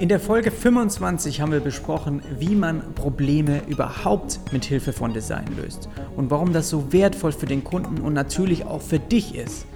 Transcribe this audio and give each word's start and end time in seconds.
In 0.00 0.08
der 0.08 0.18
Folge 0.18 0.50
25 0.50 1.42
haben 1.42 1.52
wir 1.52 1.60
besprochen, 1.60 2.22
wie 2.38 2.54
man 2.54 2.94
Probleme 2.94 3.60
überhaupt 3.66 4.40
mit 4.50 4.64
Hilfe 4.64 4.94
von 4.94 5.12
Design 5.12 5.44
löst 5.58 5.90
und 6.16 6.30
warum 6.30 6.54
das 6.54 6.70
so 6.70 6.90
wertvoll 6.90 7.32
für 7.32 7.44
den 7.44 7.64
Kunden 7.64 8.00
und 8.00 8.14
natürlich 8.14 8.64
auch 8.64 8.80
für 8.80 8.98
dich 8.98 9.34
ist. 9.34 9.66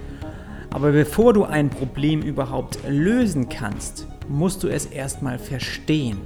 Aber 0.71 0.93
bevor 0.93 1.33
du 1.33 1.43
ein 1.43 1.69
Problem 1.69 2.23
überhaupt 2.23 2.79
lösen 2.89 3.49
kannst, 3.49 4.07
musst 4.27 4.63
du 4.63 4.67
es 4.67 4.87
erstmal 4.87 5.37
verstehen. 5.37 6.17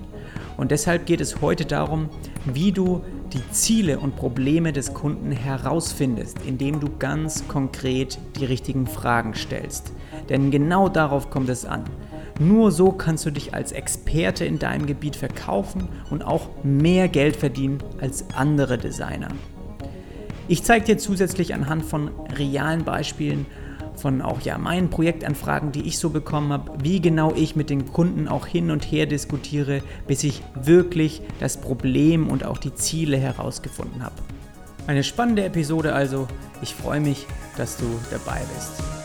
Und 0.55 0.71
deshalb 0.71 1.05
geht 1.05 1.19
es 1.19 1.41
heute 1.41 1.65
darum, 1.65 2.07
wie 2.45 2.71
du 2.71 3.03
die 3.33 3.51
Ziele 3.51 3.99
und 3.99 4.15
Probleme 4.15 4.71
des 4.71 4.93
Kunden 4.93 5.33
herausfindest, 5.33 6.37
indem 6.47 6.79
du 6.79 6.87
ganz 6.99 7.49
konkret 7.49 8.17
die 8.39 8.45
richtigen 8.45 8.87
Fragen 8.87 9.35
stellst. 9.35 9.91
Denn 10.29 10.51
genau 10.51 10.87
darauf 10.87 11.29
kommt 11.29 11.49
es 11.49 11.65
an. 11.65 11.83
Nur 12.39 12.71
so 12.71 12.93
kannst 12.93 13.25
du 13.25 13.31
dich 13.31 13.53
als 13.53 13.73
Experte 13.73 14.45
in 14.45 14.59
deinem 14.59 14.85
Gebiet 14.85 15.17
verkaufen 15.17 15.89
und 16.09 16.23
auch 16.23 16.47
mehr 16.63 17.09
Geld 17.09 17.35
verdienen 17.35 17.79
als 17.99 18.25
andere 18.33 18.77
Designer. 18.77 19.27
Ich 20.47 20.63
zeige 20.63 20.85
dir 20.85 20.97
zusätzlich 20.97 21.53
anhand 21.53 21.85
von 21.85 22.09
realen 22.37 22.85
Beispielen 22.85 23.45
von 23.99 24.21
auch 24.21 24.41
ja 24.41 24.57
meinen 24.57 24.89
Projektanfragen, 24.89 25.73
die 25.73 25.81
ich 25.81 25.99
so 25.99 26.09
bekommen 26.09 26.53
habe, 26.53 26.71
wie 26.81 27.01
genau 27.01 27.33
ich 27.35 27.57
mit 27.57 27.69
den 27.69 27.91
Kunden 27.91 28.27
auch 28.27 28.47
hin 28.47 28.71
und 28.71 28.83
her 28.83 29.05
diskutiere, 29.05 29.81
bis 30.07 30.23
ich 30.23 30.41
wirklich 30.55 31.21
das 31.39 31.57
Problem 31.57 32.29
und 32.29 32.45
auch 32.45 32.57
die 32.57 32.73
Ziele 32.73 33.17
herausgefunden 33.17 34.01
habe. 34.01 34.15
Eine 34.87 35.03
spannende 35.03 35.43
Episode 35.43 35.93
also. 35.93 36.27
Ich 36.61 36.73
freue 36.73 36.99
mich, 36.99 37.27
dass 37.57 37.77
du 37.77 37.85
dabei 38.09 38.41
bist. 38.55 38.98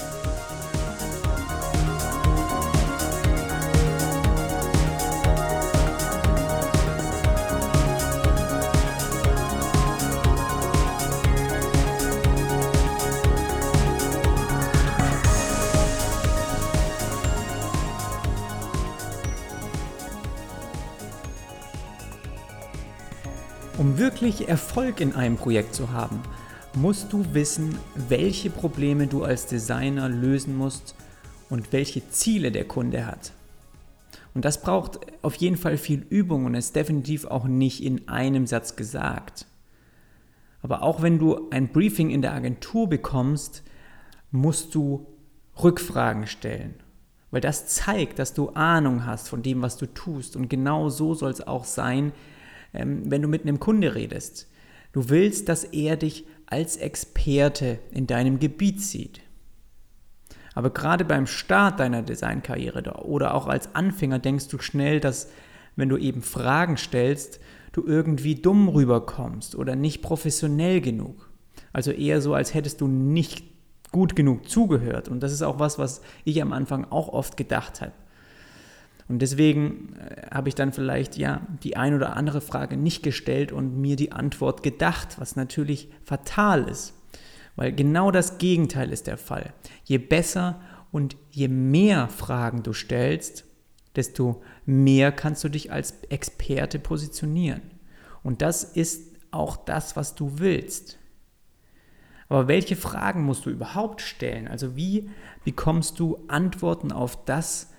Um 23.76 23.98
wirklich 23.98 24.48
Erfolg 24.48 25.00
in 25.00 25.14
einem 25.14 25.36
Projekt 25.36 25.74
zu 25.74 25.90
haben, 25.90 26.22
musst 26.76 27.12
du 27.12 27.24
wissen, 27.34 27.76
welche 28.08 28.48
Probleme 28.48 29.08
du 29.08 29.24
als 29.24 29.46
Designer 29.46 30.08
lösen 30.08 30.56
musst 30.56 30.94
und 31.50 31.72
welche 31.72 32.08
Ziele 32.08 32.52
der 32.52 32.66
Kunde 32.66 33.04
hat. 33.04 33.32
Und 34.32 34.44
das 34.44 34.62
braucht 34.62 35.00
auf 35.22 35.34
jeden 35.34 35.56
Fall 35.56 35.76
viel 35.76 36.06
Übung 36.08 36.44
und 36.44 36.54
ist 36.54 36.76
definitiv 36.76 37.24
auch 37.24 37.46
nicht 37.46 37.82
in 37.82 38.06
einem 38.06 38.46
Satz 38.46 38.76
gesagt. 38.76 39.46
Aber 40.62 40.82
auch 40.82 41.02
wenn 41.02 41.18
du 41.18 41.50
ein 41.50 41.72
Briefing 41.72 42.10
in 42.10 42.22
der 42.22 42.32
Agentur 42.32 42.88
bekommst, 42.88 43.64
musst 44.30 44.74
du 44.76 45.06
Rückfragen 45.60 46.28
stellen. 46.28 46.74
Weil 47.32 47.40
das 47.40 47.66
zeigt, 47.66 48.20
dass 48.20 48.34
du 48.34 48.50
Ahnung 48.50 49.04
hast 49.04 49.28
von 49.28 49.42
dem, 49.42 49.62
was 49.62 49.76
du 49.76 49.86
tust. 49.86 50.36
Und 50.36 50.48
genau 50.48 50.90
so 50.90 51.14
soll 51.14 51.32
es 51.32 51.44
auch 51.44 51.64
sein, 51.64 52.12
ähm, 52.74 53.10
wenn 53.10 53.22
du 53.22 53.28
mit 53.28 53.42
einem 53.42 53.60
Kunde 53.60 53.94
redest. 53.94 54.48
Du 54.92 55.08
willst, 55.08 55.48
dass 55.48 55.64
er 55.64 55.96
dich 55.96 56.26
als 56.46 56.76
Experte 56.76 57.78
in 57.90 58.06
deinem 58.06 58.38
Gebiet 58.38 58.80
sieht. 58.80 59.20
Aber 60.54 60.70
gerade 60.70 61.04
beim 61.04 61.26
Start 61.26 61.80
deiner 61.80 62.02
Designkarriere 62.02 63.04
oder 63.04 63.34
auch 63.34 63.48
als 63.48 63.74
Anfänger 63.74 64.20
denkst 64.20 64.48
du 64.48 64.58
schnell, 64.58 65.00
dass 65.00 65.28
wenn 65.74 65.88
du 65.88 65.96
eben 65.96 66.22
Fragen 66.22 66.76
stellst, 66.76 67.40
du 67.72 67.84
irgendwie 67.84 68.36
dumm 68.36 68.68
rüberkommst 68.68 69.56
oder 69.56 69.74
nicht 69.74 70.00
professionell 70.00 70.80
genug. 70.80 71.28
Also 71.72 71.90
eher 71.90 72.20
so, 72.20 72.34
als 72.34 72.54
hättest 72.54 72.80
du 72.80 72.86
nicht 72.86 73.44
gut 73.90 74.14
genug 74.14 74.48
zugehört. 74.48 75.08
Und 75.08 75.22
das 75.24 75.32
ist 75.32 75.42
auch 75.42 75.58
was, 75.58 75.78
was 75.78 76.02
ich 76.24 76.40
am 76.40 76.52
Anfang 76.52 76.84
auch 76.90 77.08
oft 77.08 77.36
gedacht 77.36 77.80
habe. 77.80 77.92
Und 79.08 79.20
deswegen 79.20 79.96
äh, 79.96 80.26
habe 80.34 80.48
ich 80.48 80.54
dann 80.54 80.72
vielleicht 80.72 81.16
ja 81.16 81.42
die 81.62 81.76
ein 81.76 81.94
oder 81.94 82.16
andere 82.16 82.40
Frage 82.40 82.76
nicht 82.76 83.02
gestellt 83.02 83.52
und 83.52 83.78
mir 83.78 83.96
die 83.96 84.12
Antwort 84.12 84.62
gedacht, 84.62 85.16
was 85.18 85.36
natürlich 85.36 85.88
fatal 86.02 86.68
ist. 86.68 86.94
Weil 87.56 87.72
genau 87.72 88.10
das 88.10 88.38
Gegenteil 88.38 88.90
ist 88.90 89.06
der 89.06 89.18
Fall. 89.18 89.52
Je 89.84 89.98
besser 89.98 90.60
und 90.90 91.16
je 91.30 91.48
mehr 91.48 92.08
Fragen 92.08 92.62
du 92.62 92.72
stellst, 92.72 93.44
desto 93.94 94.42
mehr 94.66 95.12
kannst 95.12 95.44
du 95.44 95.48
dich 95.48 95.70
als 95.70 95.94
Experte 96.08 96.78
positionieren. 96.78 97.62
Und 98.22 98.42
das 98.42 98.64
ist 98.64 99.14
auch 99.30 99.56
das, 99.56 99.96
was 99.96 100.14
du 100.14 100.38
willst. 100.38 100.98
Aber 102.28 102.48
welche 102.48 102.74
Fragen 102.74 103.22
musst 103.22 103.46
du 103.46 103.50
überhaupt 103.50 104.00
stellen? 104.00 104.48
Also 104.48 104.76
wie 104.76 105.10
bekommst 105.44 106.00
du 106.00 106.24
Antworten 106.26 106.90
auf 106.90 107.24
das, 107.24 107.73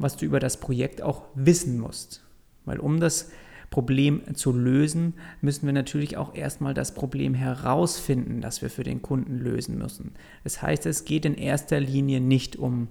was 0.00 0.16
du 0.16 0.26
über 0.26 0.40
das 0.40 0.58
Projekt 0.58 1.02
auch 1.02 1.24
wissen 1.34 1.78
musst. 1.78 2.24
Weil 2.64 2.78
um 2.78 3.00
das 3.00 3.30
Problem 3.70 4.34
zu 4.34 4.52
lösen, 4.52 5.14
müssen 5.40 5.66
wir 5.66 5.72
natürlich 5.72 6.16
auch 6.16 6.34
erstmal 6.34 6.74
das 6.74 6.92
Problem 6.92 7.34
herausfinden, 7.34 8.40
das 8.40 8.62
wir 8.62 8.70
für 8.70 8.82
den 8.82 9.00
Kunden 9.00 9.38
lösen 9.38 9.78
müssen. 9.78 10.12
Das 10.42 10.60
heißt, 10.60 10.86
es 10.86 11.04
geht 11.04 11.24
in 11.24 11.34
erster 11.34 11.78
Linie 11.78 12.20
nicht 12.20 12.56
um 12.56 12.88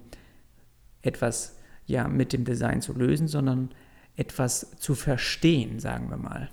etwas 1.02 1.56
ja 1.86 2.08
mit 2.08 2.32
dem 2.32 2.44
Design 2.44 2.80
zu 2.80 2.94
lösen, 2.94 3.28
sondern 3.28 3.70
etwas 4.16 4.76
zu 4.78 4.94
verstehen, 4.94 5.80
sagen 5.80 6.08
wir 6.08 6.16
mal. 6.16 6.48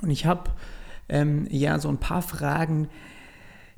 Und 0.00 0.10
ich 0.10 0.24
habe 0.24 0.50
ähm, 1.08 1.46
ja 1.50 1.78
so 1.78 1.88
ein 1.88 1.98
paar 1.98 2.22
Fragen, 2.22 2.88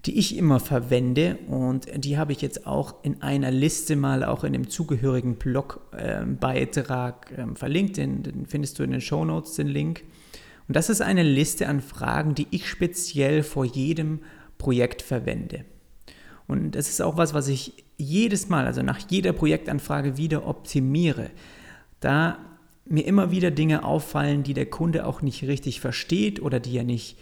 die 0.06 0.18
ich 0.18 0.36
immer 0.36 0.60
verwende 0.60 1.38
und 1.46 1.86
die 2.04 2.16
habe 2.16 2.32
ich 2.32 2.40
jetzt 2.40 2.66
auch 2.66 2.94
in 3.02 3.20
einer 3.20 3.50
Liste 3.50 3.96
mal 3.96 4.24
auch 4.24 4.44
in 4.44 4.54
dem 4.54 4.70
zugehörigen 4.70 5.36
Blogbeitrag 5.36 7.32
äh, 7.36 7.42
äh, 7.42 7.54
verlinkt. 7.54 7.98
Den, 7.98 8.22
den, 8.22 8.46
findest 8.46 8.78
du 8.78 8.82
in 8.82 8.92
den 8.92 9.02
Show 9.02 9.24
Notes, 9.24 9.56
den 9.56 9.68
Link. 9.68 10.04
Und 10.68 10.76
das 10.76 10.88
ist 10.88 11.02
eine 11.02 11.22
Liste 11.22 11.68
an 11.68 11.80
Fragen, 11.80 12.34
die 12.34 12.46
ich 12.50 12.68
speziell 12.68 13.42
vor 13.42 13.64
jedem 13.64 14.20
Projekt 14.56 15.02
verwende. 15.02 15.64
Und 16.46 16.72
das 16.72 16.88
ist 16.88 17.02
auch 17.02 17.16
was, 17.16 17.34
was 17.34 17.48
ich 17.48 17.84
jedes 17.96 18.48
Mal, 18.48 18.66
also 18.66 18.82
nach 18.82 18.98
jeder 19.10 19.32
Projektanfrage 19.32 20.16
wieder 20.16 20.46
optimiere. 20.46 21.30
Da 22.00 22.38
mir 22.86 23.06
immer 23.06 23.30
wieder 23.30 23.50
Dinge 23.50 23.84
auffallen, 23.84 24.42
die 24.42 24.54
der 24.54 24.66
Kunde 24.66 25.06
auch 25.06 25.22
nicht 25.22 25.44
richtig 25.44 25.80
versteht 25.80 26.40
oder 26.40 26.58
die 26.58 26.76
er 26.76 26.84
nicht 26.84 27.18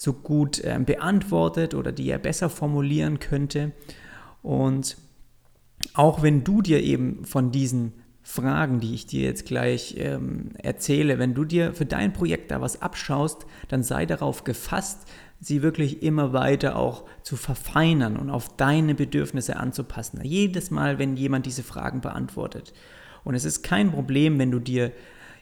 so 0.00 0.14
gut 0.14 0.60
äh, 0.60 0.80
beantwortet 0.82 1.74
oder 1.74 1.92
die 1.92 2.08
er 2.08 2.18
besser 2.18 2.48
formulieren 2.48 3.18
könnte. 3.18 3.72
Und 4.40 4.96
auch 5.92 6.22
wenn 6.22 6.42
du 6.42 6.62
dir 6.62 6.82
eben 6.82 7.26
von 7.26 7.52
diesen 7.52 7.92
Fragen, 8.22 8.80
die 8.80 8.94
ich 8.94 9.04
dir 9.04 9.24
jetzt 9.24 9.44
gleich 9.44 9.96
ähm, 9.98 10.52
erzähle, 10.56 11.18
wenn 11.18 11.34
du 11.34 11.44
dir 11.44 11.74
für 11.74 11.84
dein 11.84 12.14
Projekt 12.14 12.50
da 12.50 12.62
was 12.62 12.80
abschaust, 12.80 13.44
dann 13.68 13.82
sei 13.82 14.06
darauf 14.06 14.44
gefasst, 14.44 15.06
sie 15.38 15.60
wirklich 15.60 16.02
immer 16.02 16.32
weiter 16.32 16.76
auch 16.76 17.04
zu 17.22 17.36
verfeinern 17.36 18.16
und 18.16 18.30
auf 18.30 18.56
deine 18.56 18.94
Bedürfnisse 18.94 19.56
anzupassen. 19.56 20.20
Jedes 20.22 20.70
Mal, 20.70 20.98
wenn 20.98 21.18
jemand 21.18 21.44
diese 21.44 21.62
Fragen 21.62 22.00
beantwortet. 22.00 22.72
Und 23.22 23.34
es 23.34 23.44
ist 23.44 23.62
kein 23.62 23.90
Problem, 23.90 24.38
wenn 24.38 24.50
du 24.50 24.60
dir 24.60 24.92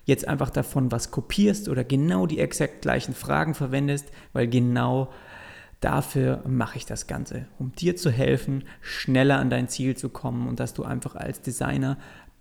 jetzt 0.09 0.27
einfach 0.27 0.49
davon 0.49 0.91
was 0.91 1.11
kopierst 1.11 1.69
oder 1.69 1.85
genau 1.85 2.27
die 2.27 2.39
exakt 2.39 2.81
gleichen 2.81 3.15
Fragen 3.15 3.55
verwendest, 3.55 4.07
weil 4.33 4.49
genau 4.49 5.13
dafür 5.81 6.43
mache 6.49 6.79
ich 6.79 6.87
das 6.87 7.07
Ganze, 7.07 7.47
um 7.59 7.73
dir 7.73 7.95
zu 7.95 8.11
helfen, 8.11 8.65
schneller 8.81 9.39
an 9.39 9.51
dein 9.51 9.69
Ziel 9.69 9.99
zu 9.99 10.09
kommen 10.09 10.49
und 10.49 10.61
dass 10.61 10.73
du 10.73 10.83
einfach 10.83 11.15
als 11.15 11.43
Designer 11.43 11.99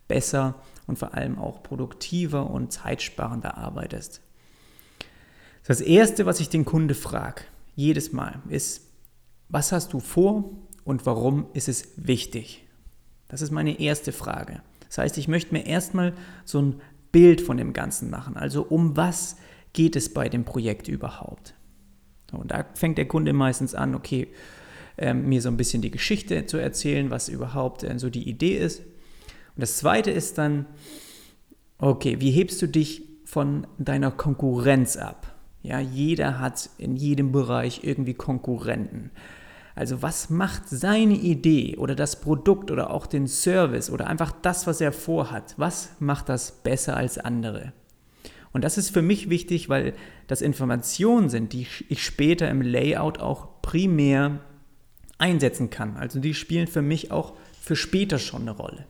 besser 0.08 0.56
und 0.88 0.98
vor 0.98 1.14
allem 1.14 1.38
auch 1.38 1.62
produktiver 1.62 2.50
und 2.50 2.72
zeitsparender 2.72 3.58
arbeitest. 3.58 4.22
Das 5.66 5.81
Erste, 5.81 6.25
was 6.25 6.40
ich 6.40 6.48
den 6.48 6.63
Kunde 6.63 6.96
frage, 6.96 7.42
jedes 7.75 8.13
Mal, 8.13 8.42
ist, 8.48 8.88
was 9.50 9.74
hast 9.74 9.92
du 9.92 10.00
vor 10.00 10.52
und 10.86 11.06
warum 11.06 11.48
ist 11.54 11.68
es 11.68 11.90
wichtig? 11.98 12.66
Das 13.28 13.42
ist 13.42 13.52
meine 13.52 13.78
erste 13.81 14.13
Frage. 14.13 14.62
Das 14.88 15.00
heißt, 15.00 15.18
ich 15.18 15.28
möchte 15.28 15.54
mir 15.54 15.66
erstmal 15.66 16.13
so 16.46 16.62
ein 16.62 16.81
Bild 17.12 17.42
von 17.42 17.57
dem 17.57 17.74
Ganzen 17.74 18.09
machen. 18.09 18.36
Also 18.36 18.63
um 18.63 18.98
was 18.98 19.38
geht 19.74 19.95
es 19.95 20.13
bei 20.13 20.30
dem 20.30 20.45
Projekt 20.45 20.88
überhaupt? 20.88 21.54
Und 22.31 22.51
da 22.51 22.65
fängt 22.74 22.98
der 22.98 23.07
Kunde 23.07 23.33
meistens 23.33 23.74
an, 23.74 23.95
okay, 23.95 24.27
äh, 24.98 25.13
mir 25.13 25.42
so 25.42 25.50
ein 25.50 25.57
bisschen 25.57 25.81
die 25.81 25.92
Geschichte 25.92 26.45
zu 26.45 26.57
erzählen, 26.57 27.09
was 27.09 27.30
überhaupt 27.30 27.83
äh, 27.83 27.98
so 28.00 28.09
die 28.09 28.27
Idee 28.27 28.57
ist. 28.57 28.80
Und 28.80 29.62
das 29.62 29.77
Zweite 29.77 30.12
ist 30.12 30.38
dann, 30.38 30.65
okay, 31.77 32.19
wie 32.19 32.31
hebst 32.31 32.62
du 32.62 32.68
dich 32.68 33.04
von 33.25 33.68
deiner 33.77 34.12
Konkurrenz 34.12 34.98
ab? 34.98 35.36
Ja, 35.63 35.80
jeder 35.80 36.39
hat 36.39 36.69
in 36.77 36.95
jedem 36.95 37.31
Bereich 37.31 37.83
irgendwie 37.83 38.13
Konkurrenten. 38.13 39.12
Also 39.77 40.01
was 40.01 40.31
macht 40.31 40.68
seine 40.68 41.13
Idee 41.13 41.77
oder 41.77 41.94
das 41.94 42.19
Produkt 42.19 42.71
oder 42.71 42.89
auch 42.89 43.06
den 43.06 43.27
Service 43.27 43.91
oder 43.91 44.07
einfach 44.07 44.31
das, 44.41 44.65
was 44.65 44.81
er 44.81 44.91
vorhat, 44.91 45.53
was 45.57 45.91
macht 46.00 46.29
das 46.29 46.51
besser 46.51 46.97
als 46.97 47.19
andere? 47.19 47.74
Und 48.53 48.63
das 48.63 48.79
ist 48.79 48.89
für 48.89 49.03
mich 49.03 49.29
wichtig, 49.29 49.69
weil 49.69 49.94
das 50.25 50.41
Informationen 50.41 51.29
sind, 51.29 51.53
die 51.53 51.68
ich 51.89 52.03
später 52.03 52.50
im 52.50 52.63
Layout 52.63 53.19
auch 53.19 53.62
primär 53.62 54.39
einsetzen 55.19 55.69
kann. 55.69 55.95
Also 55.95 56.19
die 56.19 56.33
spielen 56.33 56.65
für 56.65 56.81
mich 56.81 57.12
auch 57.12 57.35
für 57.62 57.75
später 57.75 58.18
schon 58.18 58.41
eine 58.41 58.51
Rolle. 58.51 58.88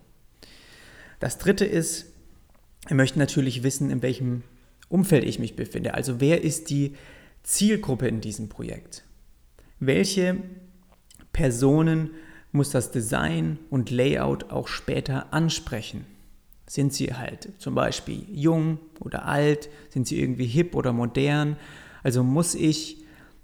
Das 1.20 1.38
dritte 1.38 1.66
ist, 1.66 2.14
wir 2.88 2.96
möchten 2.96 3.20
natürlich 3.20 3.62
wissen, 3.64 3.90
in 3.90 4.02
welchem 4.02 4.44
Umfeld 4.88 5.26
ich 5.26 5.38
mich 5.38 5.58
befinde. 5.58 5.96
Also 5.96 6.22
wer 6.22 6.46
ist 6.46 6.70
die 6.70 6.96
Zielgruppe 7.44 8.08
in 8.08 8.22
diesem 8.22 8.48
Projekt? 8.48 9.04
Welche 9.82 10.38
Personen 11.38 12.10
muss 12.52 12.72
das 12.72 12.90
Design 12.90 13.60
und 13.70 13.92
Layout 13.92 14.50
auch 14.50 14.68
später 14.68 15.32
ansprechen? 15.32 16.04
Sind 16.66 16.96
sie 16.96 17.14
halt 17.14 17.50
zum 17.60 17.76
Beispiel 17.76 18.24
jung 18.32 18.80
oder 19.00 19.26
alt? 19.26 19.70
Sind 19.92 20.08
sie 20.08 20.20
irgendwie 20.20 20.48
hip 20.48 20.74
oder 20.74 20.94
modern? 20.94 21.56
Also 22.02 22.24
muss 22.24 22.56
ich 22.56 22.98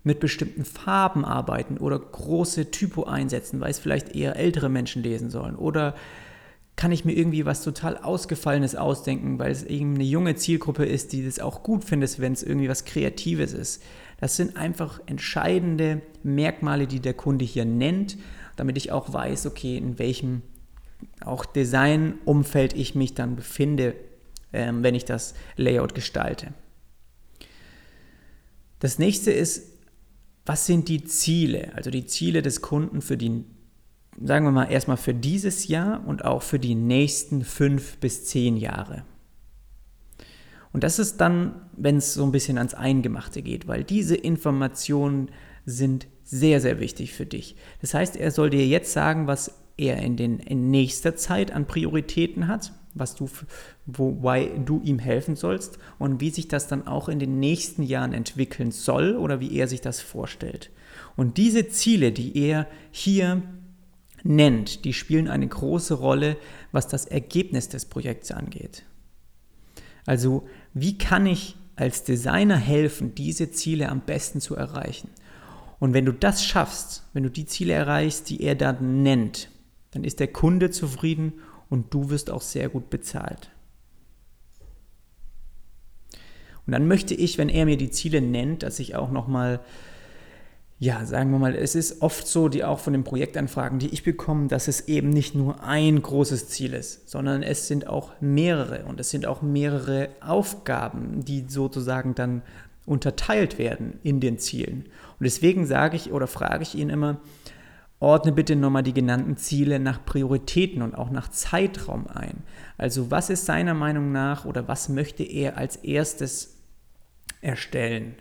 mit 0.03 0.19
bestimmten 0.19 0.65
Farben 0.65 1.23
arbeiten 1.23 1.77
oder 1.77 1.99
große 1.99 2.71
Typo 2.71 3.03
einsetzen, 3.03 3.61
weil 3.61 3.69
es 3.69 3.77
vielleicht 3.77 4.15
eher 4.15 4.37
ältere 4.37 4.69
Menschen 4.69 5.03
lesen 5.03 5.29
sollen? 5.29 5.55
Oder 5.55 5.95
kann 6.75 6.91
ich 6.91 7.05
mir 7.05 7.13
irgendwie 7.13 7.45
was 7.45 7.63
total 7.63 7.97
Ausgefallenes 7.97 8.75
ausdenken, 8.75 9.37
weil 9.37 9.51
es 9.51 9.63
eben 9.63 9.93
eine 9.93 10.03
junge 10.03 10.33
Zielgruppe 10.33 10.85
ist, 10.85 11.13
die 11.13 11.23
das 11.23 11.37
auch 11.37 11.61
gut 11.61 11.83
findet, 11.83 12.19
wenn 12.19 12.33
es 12.33 12.41
irgendwie 12.41 12.69
was 12.69 12.85
Kreatives 12.85 13.53
ist? 13.53 13.83
Das 14.23 14.37
sind 14.37 14.55
einfach 14.55 15.01
entscheidende 15.05 16.01
Merkmale, 16.23 16.87
die 16.87 17.01
der 17.01 17.13
Kunde 17.13 17.43
hier 17.43 17.65
nennt, 17.65 18.17
damit 18.55 18.77
ich 18.77 18.89
auch 18.89 19.11
weiß, 19.11 19.47
okay, 19.47 19.75
in 19.75 19.99
welchem 19.99 20.43
auch 21.25 21.43
Designumfeld 21.43 22.71
ich 22.71 22.95
mich 22.95 23.15
dann 23.15 23.35
befinde, 23.35 23.95
ähm, 24.53 24.81
wenn 24.81 24.95
ich 24.95 25.03
das 25.03 25.33
Layout 25.57 25.93
gestalte. 25.93 26.53
Das 28.79 28.97
nächste 28.97 29.29
ist, 29.33 29.73
was 30.45 30.67
sind 30.67 30.87
die 30.87 31.03
Ziele? 31.03 31.73
Also 31.75 31.91
die 31.91 32.05
Ziele 32.05 32.41
des 32.41 32.61
Kunden 32.61 33.01
für 33.01 33.17
die, 33.17 33.43
sagen 34.23 34.45
wir 34.45 34.51
mal 34.51 34.71
erstmal 34.71 34.95
für 34.95 35.13
dieses 35.13 35.67
Jahr 35.67 36.01
und 36.07 36.23
auch 36.23 36.43
für 36.43 36.59
die 36.59 36.75
nächsten 36.75 37.43
fünf 37.43 37.97
bis 37.97 38.23
zehn 38.23 38.55
Jahre. 38.55 39.03
Und 40.73 40.83
das 40.83 40.99
ist 40.99 41.21
dann, 41.21 41.61
wenn 41.77 41.97
es 41.97 42.13
so 42.15 42.23
ein 42.23 42.31
bisschen 42.31 42.57
ans 42.57 42.73
Eingemachte 42.73 43.41
geht, 43.41 43.67
weil 43.67 43.83
diese 43.83 44.15
Informationen 44.15 45.29
sind 45.65 46.07
sehr, 46.23 46.59
sehr 46.59 46.79
wichtig 46.79 47.13
für 47.13 47.25
dich. 47.25 47.55
Das 47.81 47.93
heißt, 47.93 48.17
er 48.17 48.31
soll 48.31 48.49
dir 48.49 48.65
jetzt 48.65 48.91
sagen, 48.91 49.27
was 49.27 49.61
er 49.77 49.97
in, 49.97 50.17
den, 50.17 50.39
in 50.39 50.71
nächster 50.71 51.15
Zeit 51.15 51.51
an 51.51 51.67
Prioritäten 51.67 52.47
hat, 52.47 52.73
was 52.95 53.15
du, 53.15 53.29
wobei 53.85 54.51
du 54.65 54.81
ihm 54.83 54.99
helfen 54.99 55.35
sollst 55.35 55.79
und 55.99 56.21
wie 56.21 56.29
sich 56.29 56.47
das 56.47 56.67
dann 56.67 56.87
auch 56.87 57.09
in 57.09 57.19
den 57.19 57.39
nächsten 57.39 57.83
Jahren 57.83 58.13
entwickeln 58.13 58.71
soll 58.71 59.15
oder 59.15 59.39
wie 59.39 59.55
er 59.55 59.67
sich 59.67 59.81
das 59.81 59.99
vorstellt. 59.99 60.71
Und 61.15 61.37
diese 61.37 61.67
Ziele, 61.67 62.11
die 62.11 62.37
er 62.37 62.67
hier 62.91 63.41
nennt, 64.23 64.85
die 64.85 64.93
spielen 64.93 65.27
eine 65.27 65.47
große 65.47 65.95
Rolle, 65.95 66.37
was 66.71 66.87
das 66.87 67.05
Ergebnis 67.05 67.69
des 67.69 67.85
Projekts 67.85 68.31
angeht. 68.31 68.83
Also 70.05 70.47
wie 70.73 70.97
kann 70.97 71.25
ich 71.25 71.55
als 71.75 72.03
Designer 72.03 72.57
helfen, 72.57 73.15
diese 73.15 73.51
Ziele 73.51 73.89
am 73.89 74.01
besten 74.01 74.41
zu 74.41 74.55
erreichen? 74.55 75.09
Und 75.79 75.93
wenn 75.93 76.05
du 76.05 76.13
das 76.13 76.45
schaffst, 76.45 77.03
wenn 77.13 77.23
du 77.23 77.29
die 77.29 77.45
Ziele 77.45 77.73
erreichst, 77.73 78.29
die 78.29 78.41
er 78.41 78.55
dann 78.55 79.03
nennt, 79.03 79.49
dann 79.91 80.03
ist 80.03 80.19
der 80.19 80.27
Kunde 80.27 80.69
zufrieden 80.69 81.33
und 81.69 81.93
du 81.93 82.09
wirst 82.09 82.29
auch 82.29 82.41
sehr 82.41 82.69
gut 82.69 82.89
bezahlt. 82.89 83.49
Und 86.65 86.71
dann 86.71 86.87
möchte 86.87 87.13
ich, 87.13 87.37
wenn 87.37 87.49
er 87.49 87.65
mir 87.65 87.77
die 87.77 87.91
Ziele 87.91 88.21
nennt, 88.21 88.63
dass 88.63 88.79
ich 88.79 88.95
auch 88.95 89.11
nochmal 89.11 89.59
ja, 90.83 91.05
sagen 91.05 91.31
wir 91.31 91.39
mal, 91.39 91.55
es 91.55 91.75
ist 91.75 92.01
oft 92.01 92.27
so, 92.27 92.49
die 92.49 92.65
auch 92.65 92.79
von 92.79 92.91
den 92.91 93.05
Projektanfragen, 93.05 93.79
die 93.79 93.93
ich 93.93 94.03
bekomme, 94.03 94.49
dass 94.49 94.67
es 94.67 94.89
eben 94.89 95.11
nicht 95.11 95.33
nur 95.33 95.63
ein 95.63 96.01
großes 96.01 96.49
Ziel 96.49 96.73
ist, 96.73 97.09
sondern 97.09 97.41
es 97.41 97.69
sind 97.69 97.87
auch 97.87 98.11
mehrere 98.19 98.83
und 98.83 98.99
es 98.99 99.09
sind 99.09 99.25
auch 99.25 99.41
mehrere 99.41 100.09
Aufgaben, 100.19 101.23
die 101.23 101.45
sozusagen 101.47 102.15
dann 102.15 102.41
unterteilt 102.85 103.57
werden 103.57 103.97
in 104.03 104.19
den 104.19 104.39
Zielen. 104.39 104.87
Und 105.19 105.23
deswegen 105.23 105.65
sage 105.65 105.95
ich 105.95 106.11
oder 106.11 106.27
frage 106.27 106.63
ich 106.63 106.75
ihn 106.75 106.89
immer, 106.89 107.21
ordne 108.01 108.33
bitte 108.33 108.57
nochmal 108.57 108.83
die 108.83 108.93
genannten 108.93 109.37
Ziele 109.37 109.79
nach 109.79 110.03
Prioritäten 110.03 110.81
und 110.81 110.95
auch 110.95 111.11
nach 111.11 111.29
Zeitraum 111.29 112.07
ein. 112.07 112.43
Also 112.77 113.09
was 113.09 113.29
ist 113.29 113.45
seiner 113.45 113.73
Meinung 113.73 114.11
nach 114.11 114.43
oder 114.43 114.67
was 114.67 114.89
möchte 114.89 115.23
er 115.23 115.57
als 115.57 115.77
erstes 115.77 116.57
erstellen? 117.39 118.15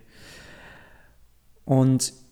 Und 1.65 2.22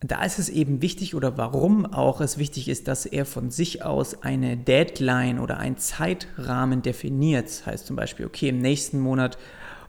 da 0.00 0.22
ist 0.24 0.38
es 0.38 0.48
eben 0.48 0.82
wichtig 0.82 1.14
oder 1.14 1.38
warum 1.38 1.86
auch 1.86 2.20
es 2.20 2.36
wichtig 2.36 2.68
ist, 2.68 2.86
dass 2.86 3.06
er 3.06 3.24
von 3.24 3.50
sich 3.50 3.82
aus 3.82 4.22
eine 4.22 4.56
Deadline 4.56 5.38
oder 5.38 5.58
einen 5.58 5.78
Zeitrahmen 5.78 6.82
definiert. 6.82 7.46
Das 7.46 7.66
heißt 7.66 7.86
zum 7.86 7.96
Beispiel, 7.96 8.26
okay, 8.26 8.50
im 8.50 8.60
nächsten 8.60 9.00
Monat 9.00 9.38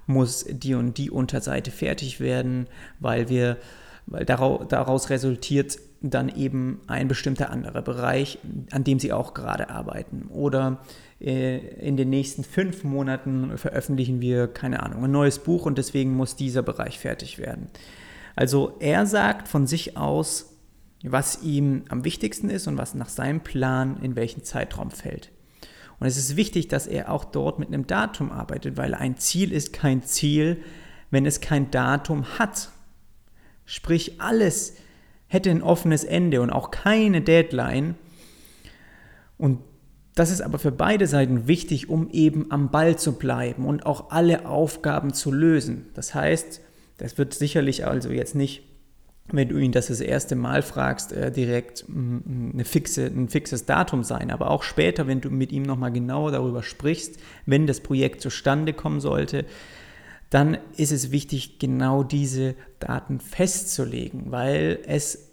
muss 0.05 0.45
die 0.49 0.75
und 0.75 0.97
die 0.97 1.11
Unterseite 1.11 1.71
fertig 1.71 2.21
werden, 2.21 2.67
weil 2.99 3.27
wir, 3.27 3.57
weil 4.05 4.23
daraus 4.23 5.09
resultiert 5.09 5.77
dann 6.01 6.29
eben 6.29 6.79
ein 6.87 7.09
bestimmter 7.09 7.49
anderer 7.49 7.81
Bereich, 7.81 8.39
an 8.71 8.85
dem 8.85 8.99
sie 8.99 9.11
auch 9.11 9.33
gerade 9.33 9.69
arbeiten. 9.69 10.27
Oder 10.29 10.79
äh, 11.19 11.57
in 11.57 11.97
den 11.97 12.09
nächsten 12.09 12.45
fünf 12.45 12.83
Monaten 12.85 13.57
veröffentlichen 13.57 14.21
wir, 14.21 14.47
keine 14.47 14.83
Ahnung, 14.83 15.03
ein 15.03 15.11
neues 15.11 15.39
Buch 15.39 15.65
und 15.65 15.77
deswegen 15.77 16.15
muss 16.15 16.35
dieser 16.35 16.61
Bereich 16.61 16.99
fertig 16.99 17.39
werden. 17.39 17.69
Also 18.37 18.75
er 18.79 19.07
sagt 19.07 19.47
von 19.47 19.65
sich 19.65 19.97
aus, 19.97 20.53
was 21.03 21.41
ihm 21.41 21.85
am 21.89 22.05
wichtigsten 22.05 22.51
ist 22.51 22.67
und 22.67 22.77
was 22.77 22.93
nach 22.93 23.09
seinem 23.09 23.41
Plan 23.41 23.97
in 24.01 24.15
welchen 24.15 24.43
Zeitraum 24.43 24.91
fällt. 24.91 25.31
Und 25.99 26.05
es 26.05 26.17
ist 26.17 26.35
wichtig, 26.35 26.67
dass 26.67 26.85
er 26.85 27.11
auch 27.11 27.25
dort 27.25 27.57
mit 27.57 27.69
einem 27.69 27.87
Datum 27.87 28.31
arbeitet, 28.31 28.77
weil 28.77 28.93
ein 28.93 29.17
Ziel 29.17 29.51
ist 29.51 29.73
kein 29.73 30.03
Ziel, 30.03 30.61
wenn 31.09 31.25
es 31.25 31.41
kein 31.41 31.71
Datum 31.71 32.37
hat. 32.37 32.69
Sprich, 33.65 34.21
alles 34.21 34.75
hätte 35.25 35.49
ein 35.49 35.63
offenes 35.63 36.03
Ende 36.03 36.39
und 36.41 36.51
auch 36.51 36.69
keine 36.69 37.21
Deadline. 37.21 37.95
Und 39.39 39.61
das 40.13 40.29
ist 40.29 40.41
aber 40.41 40.59
für 40.59 40.71
beide 40.71 41.07
Seiten 41.07 41.47
wichtig, 41.47 41.89
um 41.89 42.07
eben 42.11 42.51
am 42.51 42.69
Ball 42.69 42.99
zu 42.99 43.13
bleiben 43.13 43.65
und 43.65 43.87
auch 43.87 44.11
alle 44.11 44.47
Aufgaben 44.47 45.11
zu 45.15 45.31
lösen. 45.31 45.87
Das 45.95 46.13
heißt, 46.13 46.61
das 46.97 47.17
wird 47.17 47.33
sicherlich 47.33 47.85
also 47.85 48.09
jetzt 48.09 48.35
nicht, 48.35 48.63
wenn 49.31 49.49
du 49.49 49.57
ihn 49.57 49.71
das 49.71 49.87
das 49.87 49.99
erste 49.99 50.35
Mal 50.35 50.61
fragst, 50.61 51.11
äh, 51.11 51.31
direkt 51.31 51.85
mm, 51.87 52.51
eine 52.53 52.65
fixe, 52.65 53.05
ein 53.05 53.29
fixes 53.29 53.65
Datum 53.65 54.03
sein. 54.03 54.31
Aber 54.31 54.49
auch 54.49 54.63
später, 54.63 55.07
wenn 55.07 55.21
du 55.21 55.29
mit 55.29 55.51
ihm 55.51 55.63
nochmal 55.63 55.91
genauer 55.91 56.31
darüber 56.31 56.63
sprichst, 56.63 57.19
wenn 57.45 57.67
das 57.67 57.81
Projekt 57.81 58.21
zustande 58.21 58.73
kommen 58.73 58.99
sollte, 59.01 59.45
dann 60.29 60.57
ist 60.75 60.91
es 60.91 61.11
wichtig, 61.11 61.59
genau 61.59 62.03
diese 62.03 62.55
Daten 62.79 63.19
festzulegen, 63.19 64.31
weil 64.31 64.79
es 64.85 65.27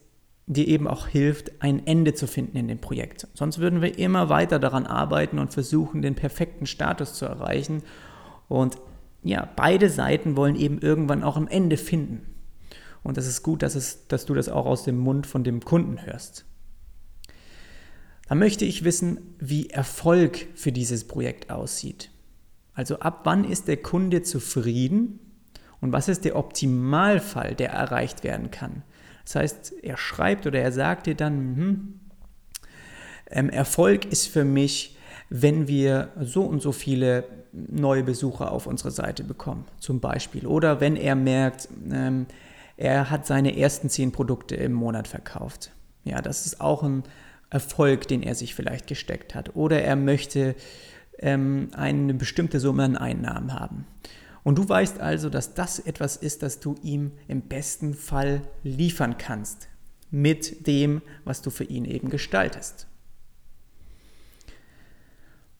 dir 0.46 0.68
eben 0.68 0.86
auch 0.86 1.08
hilft, 1.08 1.62
ein 1.62 1.86
Ende 1.86 2.14
zu 2.14 2.26
finden 2.26 2.56
in 2.58 2.68
dem 2.68 2.78
Projekt. 2.78 3.26
Sonst 3.34 3.58
würden 3.58 3.80
wir 3.80 3.98
immer 3.98 4.28
weiter 4.28 4.58
daran 4.58 4.86
arbeiten 4.86 5.38
und 5.38 5.52
versuchen, 5.52 6.02
den 6.02 6.14
perfekten 6.14 6.66
Status 6.66 7.14
zu 7.14 7.24
erreichen. 7.24 7.82
Und 8.48 8.76
ja, 9.24 9.48
beide 9.56 9.88
Seiten 9.88 10.36
wollen 10.36 10.54
eben 10.54 10.78
irgendwann 10.78 11.22
auch 11.22 11.36
ein 11.36 11.48
Ende 11.48 11.78
finden. 11.78 12.26
Und 13.02 13.16
das 13.16 13.26
ist 13.26 13.42
gut, 13.42 13.62
dass, 13.62 13.74
es, 13.74 14.06
dass 14.06 14.26
du 14.26 14.34
das 14.34 14.48
auch 14.48 14.66
aus 14.66 14.84
dem 14.84 14.98
Mund 14.98 15.26
von 15.26 15.44
dem 15.44 15.60
Kunden 15.60 16.04
hörst. 16.04 16.44
Dann 18.28 18.38
möchte 18.38 18.64
ich 18.64 18.84
wissen, 18.84 19.18
wie 19.38 19.70
Erfolg 19.70 20.46
für 20.54 20.72
dieses 20.72 21.06
Projekt 21.06 21.50
aussieht. 21.50 22.10
Also 22.74 22.98
ab 23.00 23.20
wann 23.24 23.44
ist 23.44 23.68
der 23.68 23.76
Kunde 23.78 24.22
zufrieden 24.22 25.20
und 25.80 25.92
was 25.92 26.08
ist 26.08 26.24
der 26.24 26.36
Optimalfall, 26.36 27.54
der 27.54 27.70
erreicht 27.70 28.24
werden 28.24 28.50
kann. 28.50 28.82
Das 29.24 29.36
heißt, 29.36 29.74
er 29.82 29.96
schreibt 29.96 30.46
oder 30.46 30.60
er 30.60 30.72
sagt 30.72 31.06
dir 31.06 31.14
dann, 31.14 31.56
hm, 31.56 32.00
ähm, 33.30 33.48
Erfolg 33.48 34.04
ist 34.06 34.28
für 34.28 34.44
mich, 34.44 34.96
wenn 35.30 35.66
wir 35.66 36.12
so 36.20 36.42
und 36.42 36.60
so 36.60 36.72
viele 36.72 37.24
neue 37.54 38.02
Besucher 38.02 38.52
auf 38.52 38.66
unsere 38.66 38.90
Seite 38.90 39.24
bekommen, 39.24 39.64
zum 39.78 40.00
Beispiel. 40.00 40.46
Oder 40.46 40.80
wenn 40.80 40.96
er 40.96 41.14
merkt, 41.14 41.68
ähm, 41.90 42.26
er 42.76 43.10
hat 43.10 43.26
seine 43.26 43.56
ersten 43.56 43.88
zehn 43.88 44.10
Produkte 44.12 44.56
im 44.56 44.72
Monat 44.72 45.06
verkauft. 45.06 45.70
Ja, 46.02 46.20
das 46.20 46.46
ist 46.46 46.60
auch 46.60 46.82
ein 46.82 47.04
Erfolg, 47.50 48.08
den 48.08 48.22
er 48.22 48.34
sich 48.34 48.54
vielleicht 48.54 48.86
gesteckt 48.86 49.34
hat. 49.34 49.54
Oder 49.54 49.82
er 49.82 49.96
möchte 49.96 50.56
ähm, 51.20 51.68
eine 51.76 52.14
bestimmte 52.14 52.58
Summe 52.58 52.84
an 52.84 52.96
Einnahmen 52.96 53.54
haben. 53.54 53.86
Und 54.42 54.58
du 54.58 54.68
weißt 54.68 55.00
also, 55.00 55.30
dass 55.30 55.54
das 55.54 55.78
etwas 55.78 56.16
ist, 56.16 56.42
das 56.42 56.60
du 56.60 56.74
ihm 56.82 57.12
im 57.28 57.42
besten 57.42 57.94
Fall 57.94 58.42
liefern 58.62 59.16
kannst. 59.16 59.68
mit 60.14 60.68
dem, 60.68 61.02
was 61.24 61.42
du 61.42 61.50
für 61.50 61.64
ihn 61.64 61.84
eben 61.84 62.08
gestaltest. 62.08 62.86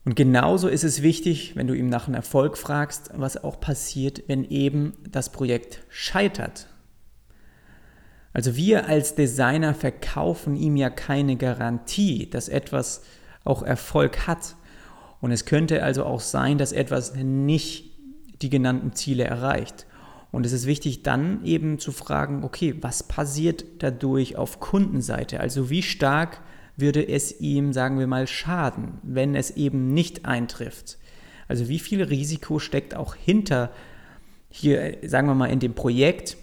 Und 0.04 0.16
genauso 0.16 0.68
ist 0.68 0.84
es 0.84 1.02
wichtig, 1.02 1.56
wenn 1.56 1.66
du 1.66 1.75
ihm 1.75 1.88
nach 1.88 2.06
einem 2.06 2.16
Erfolg 2.16 2.58
fragst, 2.58 3.11
was 3.14 3.42
auch 3.42 3.58
passiert, 3.58 4.25
wenn 4.26 4.44
eben 4.44 4.92
das 5.11 5.32
Projekt 5.32 5.80
scheitert. 5.88 6.68
Also 8.34 8.56
wir 8.56 8.87
als 8.88 9.14
Designer 9.14 9.75
verkaufen 9.75 10.56
ihm 10.56 10.76
ja 10.76 10.90
keine 10.90 11.37
Garantie, 11.37 12.28
dass 12.28 12.49
etwas 12.49 13.02
auch 13.44 13.62
Erfolg 13.62 14.26
hat. 14.26 14.56
Und 15.20 15.30
es 15.30 15.46
könnte 15.46 15.82
also 15.82 16.04
auch 16.04 16.20
sein, 16.20 16.58
dass 16.58 16.73
etwas 16.73 17.14
nicht 17.14 17.92
die 18.42 18.50
genannten 18.50 18.92
Ziele 18.92 19.25
erreicht. 19.25 19.87
Und 20.32 20.44
es 20.44 20.52
ist 20.52 20.66
wichtig 20.66 21.04
dann 21.04 21.44
eben 21.44 21.78
zu 21.78 21.92
fragen, 21.92 22.42
okay, 22.42 22.75
was 22.80 23.04
passiert 23.04 23.64
dadurch 23.78 24.37
auf 24.37 24.58
Kundenseite? 24.58 25.38
Also 25.38 25.70
wie 25.70 25.82
stark 25.82 26.40
würde 26.76 27.06
es 27.06 27.40
ihm, 27.40 27.72
sagen 27.72 27.98
wir 27.98 28.06
mal, 28.06 28.26
schaden, 28.26 28.98
wenn 29.02 29.34
es 29.34 29.50
eben 29.52 29.94
nicht 29.94 30.24
eintrifft? 30.26 30.98
Also 31.48 31.68
wie 31.68 31.78
viel 31.78 32.02
Risiko 32.02 32.58
steckt 32.58 32.96
auch 32.96 33.14
hinter 33.14 33.70
hier, 34.48 34.98
sagen 35.06 35.28
wir 35.28 35.34
mal, 35.34 35.50
in 35.50 35.60
dem 35.60 35.74
Projekt? 35.74 36.36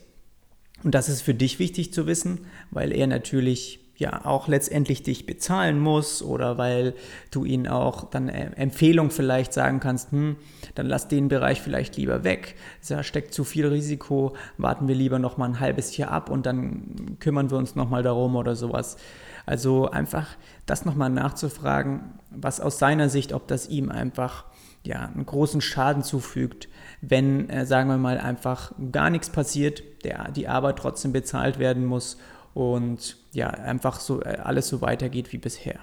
Und 0.84 0.96
das 0.96 1.10
ist 1.10 1.22
für 1.22 1.34
dich 1.34 1.60
wichtig 1.60 1.94
zu 1.94 2.08
wissen, 2.08 2.46
weil 2.72 2.92
er 2.92 3.08
natürlich 3.08 3.82
ja 4.02 4.26
auch 4.26 4.48
letztendlich 4.48 5.04
dich 5.04 5.28
bezahlen 5.28 5.80
muss 5.80 6.24
oder 6.24 6.58
weil 6.58 6.96
du 7.30 7.46
ihn 7.46 7.68
auch 7.68 8.10
dann 8.10 8.30
äh, 8.30 8.50
Empfehlung 8.56 9.12
vielleicht 9.12 9.54
sagen 9.54 9.80
kannst, 9.80 10.12
hm, 10.12 10.38
dann 10.74 10.88
lass 10.88 11.08
den 11.08 11.28
Bereich 11.28 11.62
vielleicht 11.62 11.98
lieber 11.98 12.24
weg. 12.24 12.56
Da 12.90 13.04
steckt 13.04 13.32
zu 13.34 13.44
viel 13.44 13.68
Risiko, 13.68 14.36
warten 14.58 14.88
wir 14.88 14.96
lieber 14.96 15.20
noch 15.20 15.38
mal 15.38 15.46
ein 15.46 15.60
halbes 15.60 15.96
Jahr 15.98 16.10
ab 16.10 16.32
und 16.32 16.48
dann 16.48 17.18
kümmern 17.20 17.52
wir 17.52 17.58
uns 17.58 17.76
noch 17.76 17.90
mal 17.90 18.02
darum 18.02 18.36
oder 18.36 18.56
sowas. 18.56 18.98
Also 19.46 19.90
einfach 19.90 20.28
das 20.66 20.86
noch 20.86 20.96
mal 20.96 21.10
nachzufragen, 21.10 22.20
was 22.30 22.60
aus 22.60 22.80
seiner 22.80 23.10
Sicht, 23.10 23.34
ob 23.34 23.48
das 23.48 23.68
ihm 23.68 23.90
einfach 23.90 24.46
ja, 24.84 25.06
einen 25.06 25.26
großen 25.26 25.62
Schaden 25.62 26.04
zufügt, 26.04 26.68
wenn, 27.02 27.50
äh, 27.50 27.66
sagen 27.66 27.90
wir 27.90 27.98
mal, 27.98 28.18
einfach 28.18 28.72
gar 28.92 29.10
nichts 29.10 29.30
passiert, 29.30 29.84
der, 30.04 30.32
die 30.32 30.48
Arbeit 30.48 30.78
trotzdem 30.78 31.12
bezahlt 31.14 31.60
werden 31.60 31.86
muss 31.86 32.18
und 32.54 33.18
ja, 33.32 33.50
einfach 33.50 34.00
so 34.00 34.22
äh, 34.22 34.38
alles 34.44 34.68
so 34.68 34.82
weitergeht 34.82 35.32
wie 35.32 35.38
bisher. 35.38 35.80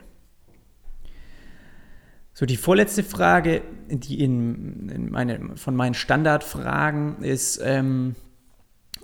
So, 2.35 2.47
die 2.47 2.57
vorletzte 2.57 3.03
Frage, 3.03 3.63
die 3.89 4.23
in, 4.23 4.89
in 4.91 5.11
meine, 5.11 5.57
von 5.57 5.75
meinen 5.75 5.95
Standardfragen 5.95 7.23
ist, 7.23 7.61
ähm, 7.65 8.15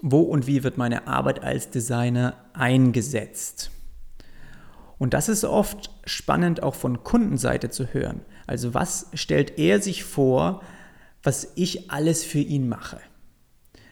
wo 0.02 0.20
und 0.20 0.46
wie 0.46 0.62
wird 0.62 0.76
meine 0.76 1.08
Arbeit 1.08 1.42
als 1.42 1.70
Designer 1.70 2.34
eingesetzt? 2.52 3.72
Und 4.98 5.14
das 5.14 5.28
ist 5.28 5.44
oft 5.44 5.90
spannend 6.04 6.62
auch 6.62 6.74
von 6.74 7.02
Kundenseite 7.02 7.70
zu 7.70 7.92
hören. 7.92 8.20
Also 8.46 8.74
was 8.74 9.08
stellt 9.14 9.58
er 9.58 9.80
sich 9.80 10.04
vor, 10.04 10.62
was 11.22 11.52
ich 11.56 11.90
alles 11.90 12.24
für 12.24 12.38
ihn 12.38 12.68
mache? 12.68 12.98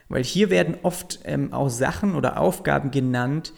Weil 0.08 0.24
hier 0.24 0.50
werden 0.50 0.76
oft 0.82 1.20
ähm, 1.24 1.52
auch 1.52 1.70
Sachen 1.70 2.14
oder 2.14 2.38
Aufgaben 2.38 2.90
genannt, 2.90 3.52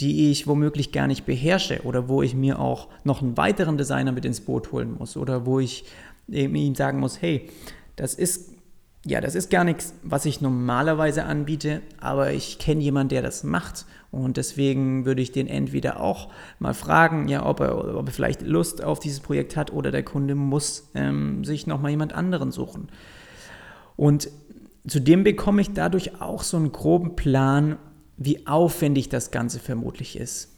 die 0.00 0.30
ich 0.30 0.46
womöglich 0.46 0.92
gar 0.92 1.06
nicht 1.06 1.24
beherrsche 1.24 1.82
oder 1.84 2.08
wo 2.08 2.22
ich 2.22 2.34
mir 2.34 2.58
auch 2.58 2.88
noch 3.04 3.22
einen 3.22 3.36
weiteren 3.36 3.78
Designer 3.78 4.12
mit 4.12 4.24
ins 4.24 4.40
Boot 4.40 4.72
holen 4.72 4.96
muss 4.98 5.16
oder 5.16 5.46
wo 5.46 5.60
ich 5.60 5.84
ihm 6.28 6.74
sagen 6.74 7.00
muss, 7.00 7.22
hey, 7.22 7.48
das 7.96 8.14
ist 8.14 8.54
ja, 9.06 9.20
das 9.20 9.34
ist 9.34 9.50
gar 9.50 9.64
nichts, 9.64 9.92
was 10.02 10.24
ich 10.24 10.40
normalerweise 10.40 11.24
anbiete, 11.24 11.82
aber 12.00 12.32
ich 12.32 12.58
kenne 12.58 12.80
jemanden, 12.80 13.10
der 13.10 13.20
das 13.20 13.44
macht 13.44 13.84
und 14.14 14.36
deswegen 14.36 15.04
würde 15.04 15.22
ich 15.22 15.32
den 15.32 15.46
entweder 15.46 16.00
auch 16.00 16.30
mal 16.58 16.74
fragen, 16.74 17.28
ja, 17.28 17.44
ob 17.44 17.60
er, 17.60 17.96
ob 17.96 18.08
er 18.08 18.12
vielleicht 18.12 18.42
Lust 18.42 18.82
auf 18.82 19.00
dieses 19.00 19.20
Projekt 19.20 19.56
hat 19.56 19.72
oder 19.72 19.90
der 19.90 20.02
Kunde 20.02 20.34
muss 20.34 20.90
ähm, 20.94 21.44
sich 21.44 21.66
nochmal 21.66 21.90
jemand 21.90 22.12
anderen 22.12 22.50
suchen. 22.50 22.88
Und 23.96 24.28
Zudem 24.86 25.24
bekomme 25.24 25.62
ich 25.62 25.72
dadurch 25.72 26.20
auch 26.20 26.42
so 26.42 26.58
einen 26.58 26.72
groben 26.72 27.16
Plan, 27.16 27.78
wie 28.16 28.46
aufwendig 28.46 29.08
das 29.08 29.30
Ganze 29.30 29.58
vermutlich 29.58 30.16
ist. 30.16 30.50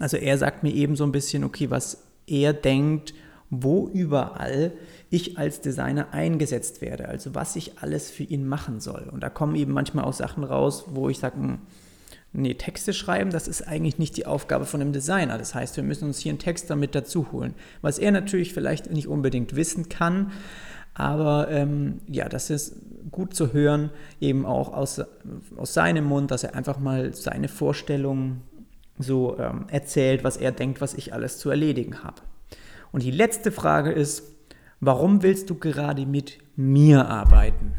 Also 0.00 0.16
er 0.16 0.36
sagt 0.36 0.62
mir 0.62 0.74
eben 0.74 0.96
so 0.96 1.04
ein 1.04 1.12
bisschen, 1.12 1.44
okay, 1.44 1.70
was 1.70 2.02
er 2.26 2.52
denkt, 2.52 3.14
wo 3.50 3.88
überall 3.88 4.72
ich 5.10 5.38
als 5.38 5.60
Designer 5.60 6.12
eingesetzt 6.12 6.80
werde, 6.80 7.08
also 7.08 7.34
was 7.34 7.56
ich 7.56 7.78
alles 7.80 8.10
für 8.10 8.24
ihn 8.24 8.46
machen 8.46 8.80
soll. 8.80 9.08
Und 9.12 9.22
da 9.22 9.30
kommen 9.30 9.54
eben 9.56 9.72
manchmal 9.72 10.04
auch 10.04 10.12
Sachen 10.12 10.44
raus, 10.44 10.86
wo 10.88 11.08
ich 11.08 11.18
sage, 11.18 11.36
hm, 11.36 11.58
nee, 12.32 12.54
Texte 12.54 12.92
schreiben, 12.92 13.30
das 13.30 13.48
ist 13.48 13.62
eigentlich 13.62 13.98
nicht 13.98 14.16
die 14.16 14.26
Aufgabe 14.26 14.66
von 14.66 14.80
einem 14.80 14.92
Designer. 14.92 15.38
Das 15.38 15.54
heißt, 15.54 15.76
wir 15.76 15.84
müssen 15.84 16.08
uns 16.08 16.18
hier 16.18 16.30
einen 16.30 16.38
Text 16.38 16.70
damit 16.70 16.94
dazu 16.94 17.30
holen. 17.32 17.54
Was 17.82 17.98
er 17.98 18.10
natürlich 18.10 18.52
vielleicht 18.52 18.90
nicht 18.90 19.08
unbedingt 19.08 19.54
wissen 19.54 19.88
kann, 19.88 20.32
aber 20.94 21.48
ähm, 21.50 22.00
ja, 22.08 22.28
das 22.28 22.48
ist 22.48 22.76
gut 23.10 23.34
zu 23.34 23.52
hören, 23.52 23.90
eben 24.20 24.46
auch 24.46 24.72
aus, 24.72 25.02
aus 25.56 25.74
seinem 25.74 26.04
Mund, 26.04 26.30
dass 26.30 26.42
er 26.42 26.54
einfach 26.54 26.78
mal 26.78 27.12
seine 27.12 27.48
Vorstellungen 27.48 28.42
so 28.98 29.38
ähm, 29.38 29.66
erzählt, 29.68 30.24
was 30.24 30.38
er 30.38 30.52
denkt, 30.52 30.80
was 30.80 30.94
ich 30.94 31.12
alles 31.12 31.38
zu 31.38 31.50
erledigen 31.50 32.02
habe. 32.02 32.22
Und 32.92 33.02
die 33.02 33.10
letzte 33.10 33.52
Frage 33.52 33.92
ist, 33.92 34.22
warum 34.80 35.22
willst 35.22 35.50
du 35.50 35.54
gerade 35.54 36.06
mit 36.06 36.38
mir 36.56 37.08
arbeiten? 37.08 37.72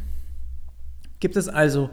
Gibt 1.19 1.35
es 1.35 1.47
also 1.47 1.89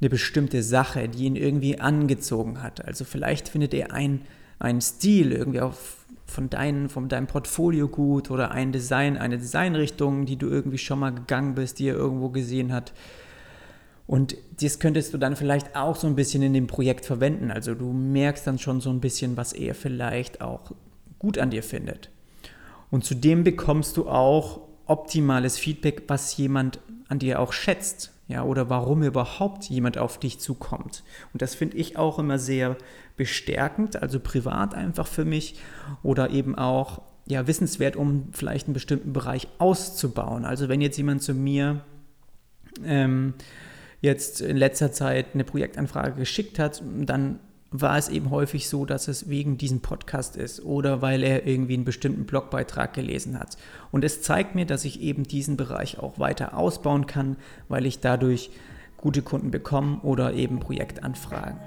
eine 0.00 0.10
bestimmte 0.10 0.62
Sache, 0.62 1.08
die 1.08 1.24
ihn 1.24 1.36
irgendwie 1.36 1.78
angezogen 1.78 2.62
hat? 2.62 2.84
Also 2.84 3.04
vielleicht 3.04 3.48
findet 3.48 3.74
er 3.74 3.92
einen, 3.92 4.22
einen 4.58 4.80
Stil 4.80 5.32
irgendwie 5.32 5.60
auf 5.60 5.96
von, 6.30 6.48
dein, 6.48 6.88
von 6.88 7.08
deinem 7.08 7.26
Portfolio 7.26 7.88
gut 7.88 8.30
oder 8.30 8.52
ein 8.52 8.72
Design, 8.72 9.16
eine 9.16 9.38
Designrichtung, 9.38 10.26
die 10.26 10.36
du 10.36 10.48
irgendwie 10.48 10.78
schon 10.78 11.00
mal 11.00 11.10
gegangen 11.10 11.54
bist, 11.54 11.78
die 11.78 11.88
er 11.88 11.96
irgendwo 11.96 12.28
gesehen 12.28 12.72
hat. 12.72 12.92
Und 14.06 14.36
das 14.60 14.78
könntest 14.78 15.12
du 15.12 15.18
dann 15.18 15.36
vielleicht 15.36 15.76
auch 15.76 15.96
so 15.96 16.06
ein 16.06 16.16
bisschen 16.16 16.42
in 16.42 16.52
dem 16.52 16.66
Projekt 16.66 17.04
verwenden. 17.04 17.50
Also 17.50 17.74
du 17.74 17.92
merkst 17.92 18.46
dann 18.46 18.58
schon 18.58 18.80
so 18.80 18.90
ein 18.90 19.00
bisschen, 19.00 19.36
was 19.36 19.52
er 19.52 19.74
vielleicht 19.74 20.40
auch 20.40 20.72
gut 21.18 21.38
an 21.38 21.50
dir 21.50 21.62
findet. 21.62 22.10
Und 22.90 23.04
zudem 23.04 23.44
bekommst 23.44 23.96
du 23.96 24.08
auch 24.08 24.60
optimales 24.86 25.58
Feedback, 25.58 26.04
was 26.08 26.36
jemand 26.36 26.80
an 27.08 27.18
dir 27.18 27.40
auch 27.40 27.52
schätzt 27.52 28.12
ja, 28.30 28.44
oder 28.44 28.70
warum 28.70 29.02
überhaupt 29.02 29.64
jemand 29.64 29.98
auf 29.98 30.18
dich 30.18 30.38
zukommt. 30.38 31.02
Und 31.32 31.42
das 31.42 31.54
finde 31.54 31.76
ich 31.76 31.96
auch 31.96 32.18
immer 32.18 32.38
sehr 32.38 32.76
bestärkend, 33.16 34.00
also 34.00 34.20
privat 34.20 34.74
einfach 34.74 35.06
für 35.06 35.24
mich 35.24 35.60
oder 36.02 36.30
eben 36.30 36.54
auch 36.54 37.02
ja, 37.26 37.46
wissenswert, 37.46 37.96
um 37.96 38.28
vielleicht 38.32 38.66
einen 38.66 38.74
bestimmten 38.74 39.12
Bereich 39.12 39.48
auszubauen. 39.58 40.44
Also 40.44 40.68
wenn 40.68 40.80
jetzt 40.80 40.96
jemand 40.96 41.22
zu 41.22 41.34
mir 41.34 41.84
ähm, 42.84 43.34
jetzt 44.00 44.40
in 44.40 44.56
letzter 44.56 44.92
Zeit 44.92 45.34
eine 45.34 45.44
Projektanfrage 45.44 46.14
geschickt 46.14 46.58
hat, 46.58 46.82
dann 46.84 47.40
war 47.72 47.96
es 47.96 48.08
eben 48.08 48.30
häufig 48.30 48.68
so, 48.68 48.84
dass 48.84 49.06
es 49.06 49.28
wegen 49.28 49.56
diesem 49.56 49.80
Podcast 49.80 50.36
ist 50.36 50.64
oder 50.64 51.02
weil 51.02 51.22
er 51.22 51.46
irgendwie 51.46 51.74
einen 51.74 51.84
bestimmten 51.84 52.24
Blogbeitrag 52.24 52.94
gelesen 52.94 53.38
hat. 53.38 53.56
Und 53.92 54.04
es 54.04 54.22
zeigt 54.22 54.56
mir, 54.56 54.66
dass 54.66 54.84
ich 54.84 55.00
eben 55.00 55.22
diesen 55.22 55.56
Bereich 55.56 55.98
auch 55.98 56.18
weiter 56.18 56.56
ausbauen 56.56 57.06
kann, 57.06 57.36
weil 57.68 57.86
ich 57.86 58.00
dadurch 58.00 58.50
gute 58.96 59.22
Kunden 59.22 59.50
bekomme 59.52 60.00
oder 60.02 60.34
eben 60.34 60.58
Projektanfragen. 60.58 61.58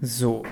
So. 0.00 0.44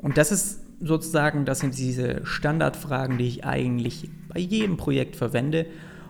Und 0.00 0.16
das 0.16 0.30
ist 0.30 0.60
sozusagen, 0.80 1.44
das 1.44 1.58
sind 1.58 1.76
diese 1.76 2.24
Standardfragen, 2.24 3.18
die 3.18 3.26
ich 3.26 3.44
eigentlich 3.44 4.10
bei 4.28 4.40
jedem 4.40 4.76
Projekt 4.76 5.16
verwende. 5.16 5.66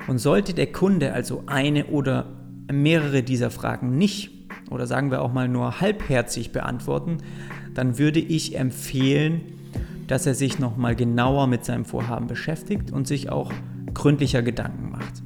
Und 0.07 0.19
sollte 0.19 0.55
der 0.55 0.73
Kunde 0.73 1.12
also 1.12 1.43
eine 1.47 1.87
oder 1.87 2.26
mehrere 2.73 3.23
dieser 3.23 3.50
Fragen 3.50 3.99
nicht 3.99 4.31
oder 4.71 4.87
sagen 4.87 5.11
wir 5.11 5.23
auch 5.23 5.33
mal 5.33 5.49
nur 5.49 5.81
halbherzig 5.81 6.52
beantworten, 6.52 7.19
dann 7.75 7.99
würde 7.99 8.21
ich 8.21 8.57
empfehlen, 8.59 9.40
dass 10.07 10.26
er 10.26 10.35
sich 10.35 10.59
nochmal 10.59 10.97
genauer 10.97 11.47
mit 11.47 11.64
seinem 11.64 11.85
Vorhaben 11.85 12.26
beschäftigt 12.26 12.90
und 12.90 13.07
sich 13.07 13.31
auch 13.31 13.52
gründlicher 13.95 14.43
Gedanken 14.43 14.90
macht. 14.90 15.23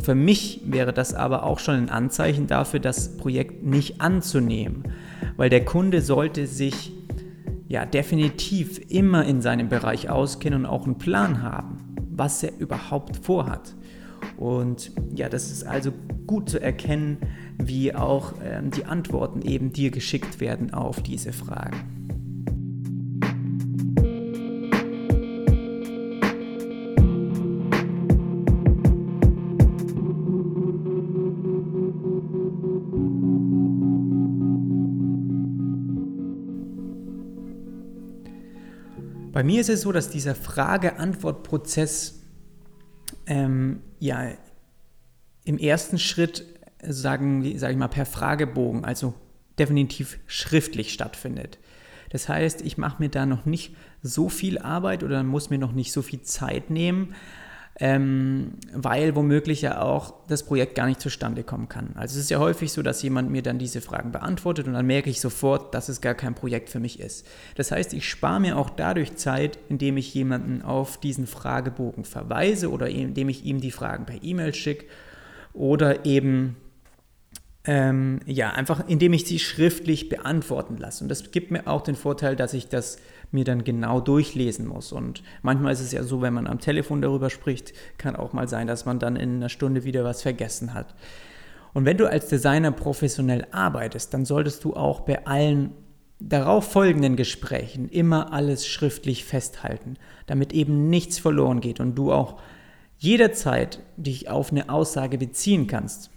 Für 0.00 0.14
mich 0.14 0.62
wäre 0.64 0.92
das 0.92 1.14
aber 1.14 1.44
auch 1.44 1.58
schon 1.58 1.74
ein 1.74 1.90
Anzeichen 1.90 2.46
dafür, 2.46 2.80
das 2.80 3.16
Projekt 3.16 3.64
nicht 3.64 4.00
anzunehmen, 4.00 4.84
weil 5.36 5.50
der 5.50 5.64
Kunde 5.64 6.00
sollte 6.00 6.46
sich 6.46 6.92
ja 7.68 7.84
definitiv 7.84 8.80
immer 8.88 9.24
in 9.24 9.42
seinem 9.42 9.68
Bereich 9.68 10.08
auskennen 10.08 10.60
und 10.60 10.66
auch 10.66 10.86
einen 10.86 10.98
Plan 10.98 11.42
haben, 11.42 11.94
was 12.10 12.42
er 12.42 12.58
überhaupt 12.58 13.16
vorhat. 13.16 13.74
Und 14.40 14.90
ja, 15.14 15.28
das 15.28 15.50
ist 15.50 15.64
also 15.64 15.92
gut 16.26 16.48
zu 16.48 16.60
erkennen, 16.62 17.18
wie 17.58 17.94
auch 17.94 18.32
ähm, 18.42 18.70
die 18.70 18.86
Antworten 18.86 19.42
eben 19.42 19.70
dir 19.70 19.90
geschickt 19.90 20.40
werden 20.40 20.72
auf 20.72 21.02
diese 21.02 21.34
Fragen. 21.34 21.76
Bei 39.32 39.44
mir 39.44 39.60
ist 39.60 39.68
es 39.68 39.82
so, 39.82 39.92
dass 39.92 40.08
dieser 40.08 40.34
Frage-Antwort-Prozess 40.34 42.19
ähm, 43.30 43.80
ja 44.00 44.32
im 45.44 45.56
ersten 45.56 45.98
Schritt, 45.98 46.44
sagen, 46.82 47.58
sage 47.58 47.72
ich 47.72 47.78
mal, 47.78 47.88
per 47.88 48.04
Fragebogen, 48.04 48.84
also 48.84 49.14
definitiv 49.58 50.18
schriftlich 50.26 50.92
stattfindet. 50.92 51.58
Das 52.10 52.28
heißt, 52.28 52.62
ich 52.62 52.76
mache 52.76 53.02
mir 53.02 53.08
da 53.08 53.24
noch 53.24 53.46
nicht 53.46 53.74
so 54.02 54.28
viel 54.28 54.58
Arbeit 54.58 55.04
oder 55.04 55.22
muss 55.22 55.48
mir 55.48 55.58
noch 55.58 55.72
nicht 55.72 55.92
so 55.92 56.02
viel 56.02 56.22
Zeit 56.22 56.70
nehmen, 56.70 57.14
ähm, 57.82 58.52
weil 58.74 59.16
womöglich 59.16 59.62
ja 59.62 59.80
auch 59.80 60.12
das 60.28 60.42
Projekt 60.42 60.74
gar 60.74 60.86
nicht 60.86 61.00
zustande 61.00 61.42
kommen 61.42 61.70
kann. 61.70 61.92
Also 61.94 62.18
es 62.18 62.24
ist 62.24 62.30
ja 62.30 62.38
häufig 62.38 62.72
so, 62.72 62.82
dass 62.82 63.02
jemand 63.02 63.30
mir 63.30 63.42
dann 63.42 63.58
diese 63.58 63.80
Fragen 63.80 64.12
beantwortet 64.12 64.66
und 64.66 64.74
dann 64.74 64.86
merke 64.86 65.08
ich 65.08 65.18
sofort, 65.18 65.74
dass 65.74 65.88
es 65.88 66.02
gar 66.02 66.14
kein 66.14 66.34
Projekt 66.34 66.68
für 66.68 66.78
mich 66.78 67.00
ist. 67.00 67.26
Das 67.56 67.72
heißt, 67.72 67.94
ich 67.94 68.06
spare 68.06 68.38
mir 68.38 68.58
auch 68.58 68.68
dadurch 68.68 69.16
Zeit, 69.16 69.58
indem 69.70 69.96
ich 69.96 70.12
jemanden 70.12 70.60
auf 70.60 71.00
diesen 71.00 71.26
Fragebogen 71.26 72.04
verweise 72.04 72.70
oder 72.70 72.90
indem 72.90 73.30
ich 73.30 73.46
ihm 73.46 73.62
die 73.62 73.70
Fragen 73.70 74.04
per 74.04 74.22
E-Mail 74.22 74.54
schicke 74.54 74.84
oder 75.54 76.04
eben 76.04 76.56
ähm, 77.64 78.20
ja, 78.26 78.50
einfach 78.50 78.88
indem 78.88 79.12
ich 79.12 79.26
sie 79.26 79.38
schriftlich 79.38 80.08
beantworten 80.08 80.76
lasse. 80.78 81.04
Und 81.04 81.08
das 81.08 81.30
gibt 81.30 81.50
mir 81.50 81.66
auch 81.66 81.82
den 81.82 81.94
Vorteil, 81.94 82.34
dass 82.34 82.54
ich 82.54 82.68
das 82.68 82.98
mir 83.32 83.44
dann 83.44 83.64
genau 83.64 84.00
durchlesen 84.00 84.66
muss. 84.66 84.92
Und 84.92 85.22
manchmal 85.42 85.72
ist 85.72 85.80
es 85.80 85.92
ja 85.92 86.02
so, 86.02 86.22
wenn 86.22 86.34
man 86.34 86.46
am 86.46 86.58
Telefon 86.58 87.02
darüber 87.02 87.30
spricht, 87.30 87.72
kann 87.98 88.16
auch 88.16 88.32
mal 88.32 88.48
sein, 88.48 88.66
dass 88.66 88.86
man 88.86 88.98
dann 88.98 89.16
in 89.16 89.36
einer 89.36 89.48
Stunde 89.48 89.84
wieder 89.84 90.04
was 90.04 90.22
vergessen 90.22 90.74
hat. 90.74 90.94
Und 91.72 91.84
wenn 91.84 91.96
du 91.96 92.10
als 92.10 92.28
Designer 92.28 92.72
professionell 92.72 93.46
arbeitest, 93.52 94.12
dann 94.12 94.24
solltest 94.24 94.64
du 94.64 94.74
auch 94.74 95.00
bei 95.00 95.26
allen 95.26 95.72
darauf 96.18 96.70
folgenden 96.72 97.16
Gesprächen 97.16 97.88
immer 97.88 98.32
alles 98.32 98.66
schriftlich 98.66 99.24
festhalten, 99.24 99.96
damit 100.26 100.52
eben 100.52 100.90
nichts 100.90 101.18
verloren 101.18 101.60
geht 101.60 101.80
und 101.80 101.94
du 101.94 102.12
auch 102.12 102.40
jederzeit 102.98 103.80
dich 103.96 104.28
auf 104.28 104.52
eine 104.52 104.68
Aussage 104.68 105.16
beziehen 105.16 105.66
kannst. 105.66 106.10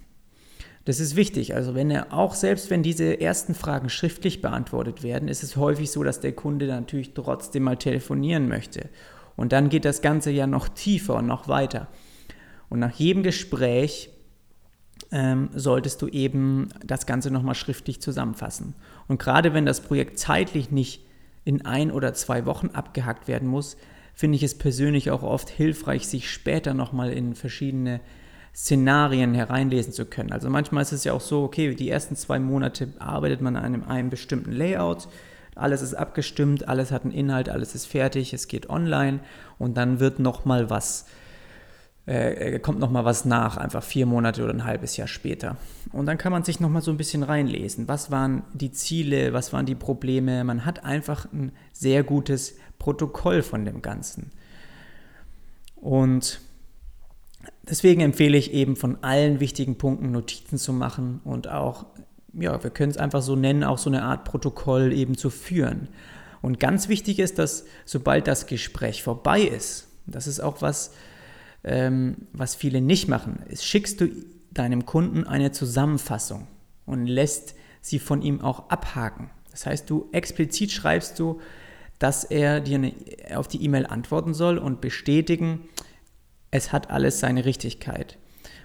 Das 0.84 1.00
ist 1.00 1.16
wichtig. 1.16 1.54
Also 1.54 1.74
wenn 1.74 1.90
er 1.90 2.12
auch 2.12 2.34
selbst 2.34 2.70
wenn 2.70 2.82
diese 2.82 3.20
ersten 3.20 3.54
Fragen 3.54 3.88
schriftlich 3.88 4.42
beantwortet 4.42 5.02
werden, 5.02 5.28
ist 5.28 5.42
es 5.42 5.56
häufig 5.56 5.90
so, 5.90 6.02
dass 6.02 6.20
der 6.20 6.32
Kunde 6.32 6.66
natürlich 6.66 7.14
trotzdem 7.14 7.62
mal 7.62 7.76
telefonieren 7.76 8.48
möchte. 8.48 8.88
Und 9.36 9.52
dann 9.52 9.70
geht 9.70 9.84
das 9.84 10.02
Ganze 10.02 10.30
ja 10.30 10.46
noch 10.46 10.68
tiefer 10.68 11.16
und 11.16 11.26
noch 11.26 11.48
weiter. 11.48 11.88
Und 12.68 12.80
nach 12.80 12.92
jedem 12.92 13.22
Gespräch 13.22 14.10
ähm, 15.10 15.48
solltest 15.54 16.02
du 16.02 16.08
eben 16.08 16.68
das 16.84 17.06
Ganze 17.06 17.30
nochmal 17.30 17.54
schriftlich 17.54 18.00
zusammenfassen. 18.00 18.74
Und 19.08 19.18
gerade 19.18 19.54
wenn 19.54 19.66
das 19.66 19.80
Projekt 19.80 20.18
zeitlich 20.18 20.70
nicht 20.70 21.06
in 21.44 21.64
ein 21.64 21.90
oder 21.90 22.14
zwei 22.14 22.46
Wochen 22.46 22.68
abgehackt 22.68 23.26
werden 23.26 23.48
muss, 23.48 23.76
finde 24.14 24.36
ich 24.36 24.42
es 24.42 24.56
persönlich 24.56 25.10
auch 25.10 25.22
oft 25.22 25.50
hilfreich, 25.50 26.06
sich 26.06 26.30
später 26.30 26.74
nochmal 26.74 27.12
in 27.12 27.34
verschiedene 27.34 28.00
Szenarien 28.54 29.34
hereinlesen 29.34 29.92
zu 29.92 30.06
können. 30.06 30.32
Also 30.32 30.48
manchmal 30.48 30.82
ist 30.82 30.92
es 30.92 31.04
ja 31.04 31.12
auch 31.12 31.20
so, 31.20 31.42
okay, 31.42 31.74
die 31.74 31.90
ersten 31.90 32.16
zwei 32.16 32.38
Monate 32.38 32.88
arbeitet 32.98 33.40
man 33.40 33.56
an 33.56 33.64
einem, 33.64 33.84
einem 33.84 34.10
bestimmten 34.10 34.52
Layout, 34.52 35.08
alles 35.56 35.82
ist 35.82 35.94
abgestimmt, 35.94 36.68
alles 36.68 36.90
hat 36.90 37.04
einen 37.04 37.12
Inhalt, 37.12 37.48
alles 37.48 37.74
ist 37.74 37.86
fertig, 37.86 38.32
es 38.32 38.48
geht 38.48 38.70
online 38.70 39.20
und 39.58 39.76
dann 39.76 40.00
wird 40.00 40.18
noch 40.18 40.44
mal 40.44 40.70
was 40.70 41.06
äh, 42.06 42.58
kommt 42.58 42.80
noch 42.80 42.90
mal 42.90 43.04
was 43.04 43.24
nach, 43.24 43.56
einfach 43.56 43.82
vier 43.82 44.04
Monate 44.04 44.42
oder 44.44 44.52
ein 44.52 44.64
halbes 44.64 44.96
Jahr 44.96 45.08
später. 45.08 45.56
Und 45.90 46.06
dann 46.06 46.18
kann 46.18 46.32
man 46.32 46.44
sich 46.44 46.60
noch 46.60 46.68
mal 46.68 46.82
so 46.82 46.90
ein 46.90 46.98
bisschen 46.98 47.22
reinlesen. 47.22 47.88
Was 47.88 48.10
waren 48.10 48.42
die 48.52 48.72
Ziele, 48.72 49.32
was 49.32 49.52
waren 49.52 49.64
die 49.64 49.74
Probleme? 49.74 50.44
Man 50.44 50.66
hat 50.66 50.84
einfach 50.84 51.26
ein 51.32 51.52
sehr 51.72 52.02
gutes 52.02 52.56
Protokoll 52.78 53.42
von 53.42 53.64
dem 53.64 53.80
Ganzen. 53.80 54.32
Und 55.76 56.40
Deswegen 57.68 58.00
empfehle 58.00 58.36
ich 58.36 58.52
eben 58.52 58.76
von 58.76 58.98
allen 59.02 59.40
wichtigen 59.40 59.76
Punkten 59.76 60.10
Notizen 60.10 60.58
zu 60.58 60.72
machen 60.72 61.20
und 61.24 61.48
auch, 61.48 61.86
ja, 62.34 62.62
wir 62.62 62.70
können 62.70 62.90
es 62.90 62.98
einfach 62.98 63.22
so 63.22 63.36
nennen, 63.36 63.64
auch 63.64 63.78
so 63.78 63.88
eine 63.88 64.02
Art 64.02 64.24
Protokoll 64.24 64.92
eben 64.92 65.16
zu 65.16 65.30
führen. 65.30 65.88
Und 66.42 66.60
ganz 66.60 66.88
wichtig 66.88 67.20
ist, 67.20 67.38
dass 67.38 67.64
sobald 67.86 68.26
das 68.26 68.46
Gespräch 68.46 69.02
vorbei 69.02 69.40
ist, 69.40 69.88
das 70.06 70.26
ist 70.26 70.40
auch 70.40 70.60
was, 70.60 70.92
ähm, 71.64 72.16
was 72.32 72.54
viele 72.54 72.82
nicht 72.82 73.08
machen, 73.08 73.42
ist, 73.48 73.64
schickst 73.64 74.00
du 74.00 74.08
deinem 74.50 74.84
Kunden 74.84 75.24
eine 75.26 75.52
Zusammenfassung 75.52 76.46
und 76.86 77.06
lässt 77.06 77.54
sie 77.80 77.98
von 77.98 78.22
ihm 78.22 78.40
auch 78.40 78.68
abhaken. 78.68 79.30
Das 79.50 79.66
heißt, 79.66 79.88
du 79.88 80.08
explizit 80.12 80.72
schreibst 80.72 81.18
du, 81.18 81.40
dass 81.98 82.24
er 82.24 82.60
dir 82.60 82.76
eine, 82.76 82.92
auf 83.34 83.48
die 83.48 83.62
E-Mail 83.62 83.86
antworten 83.86 84.34
soll 84.34 84.58
und 84.58 84.80
bestätigen, 84.80 85.60
es 86.54 86.70
hat 86.72 86.90
alles 86.90 87.18
seine 87.18 87.44
Richtigkeit. 87.44 88.16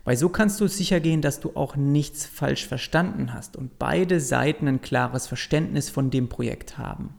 Weil 0.04 0.16
so 0.16 0.30
kannst 0.30 0.62
du 0.62 0.68
sicher 0.68 1.00
gehen, 1.00 1.22
dass 1.24 1.40
du 1.40 1.56
auch 1.56 1.76
nichts 1.76 2.24
falsch 2.24 2.68
verstanden 2.68 3.34
hast 3.34 3.58
und 3.58 3.80
beide 3.80 4.20
Seiten 4.20 4.68
ein 4.68 4.82
klares 4.82 5.26
Verständnis 5.26 5.90
von 5.90 6.12
dem 6.12 6.30
Projekt 6.30 6.78
haben. 6.78 7.16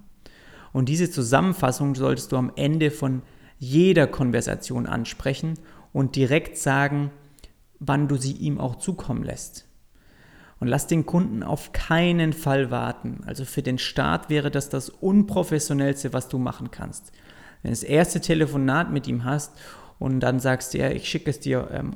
Und 0.73 0.89
diese 0.89 1.11
Zusammenfassung 1.11 1.97
solltest 1.97 2.31
du 2.31 2.37
am 2.37 2.53
Ende 2.55 2.93
von 2.93 3.23
jeder 3.59 4.07
Konversation 4.07 4.87
ansprechen 4.87 5.55
und 5.93 6.15
direkt 6.15 6.57
sagen, 6.57 7.11
wann 7.81 8.07
du 8.07 8.17
sie 8.17 8.35
ihm 8.35 8.61
auch 8.61 8.77
zukommen 8.77 9.25
lässt. 9.25 9.67
Und 10.61 10.69
lass 10.69 10.87
den 10.87 11.05
Kunden 11.05 11.43
auf 11.43 11.73
keinen 11.73 12.33
Fall 12.33 12.71
warten. 12.71 13.23
Also 13.27 13.45
für 13.45 13.63
den 13.63 13.79
Start 13.79 14.31
wäre 14.31 14.53
das 14.53 14.69
das 14.69 14.89
unprofessionellste, 14.89 16.13
was 16.13 16.29
du 16.29 16.39
machen 16.39 16.71
kannst. 16.71 17.11
Wenn 17.63 17.71
du 17.71 17.73
das 17.73 17.83
erste 17.83 18.21
Telefonat 18.21 18.93
mit 18.93 19.09
ihm 19.09 19.25
hast 19.25 19.53
und 20.01 20.21
dann 20.21 20.41
sagst 20.41 20.73
du, 20.73 20.79
ja, 20.79 20.91
ich 20.91 21.09
schicke 21.09 21.31
es 21.31 21.39
dir 21.39 21.69
ähm, 21.73 21.93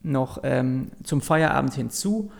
noch 0.00 0.40
ähm, 0.44 0.92
zum 1.02 1.20
Feierabend 1.20 1.74
hinzu. 1.74 2.30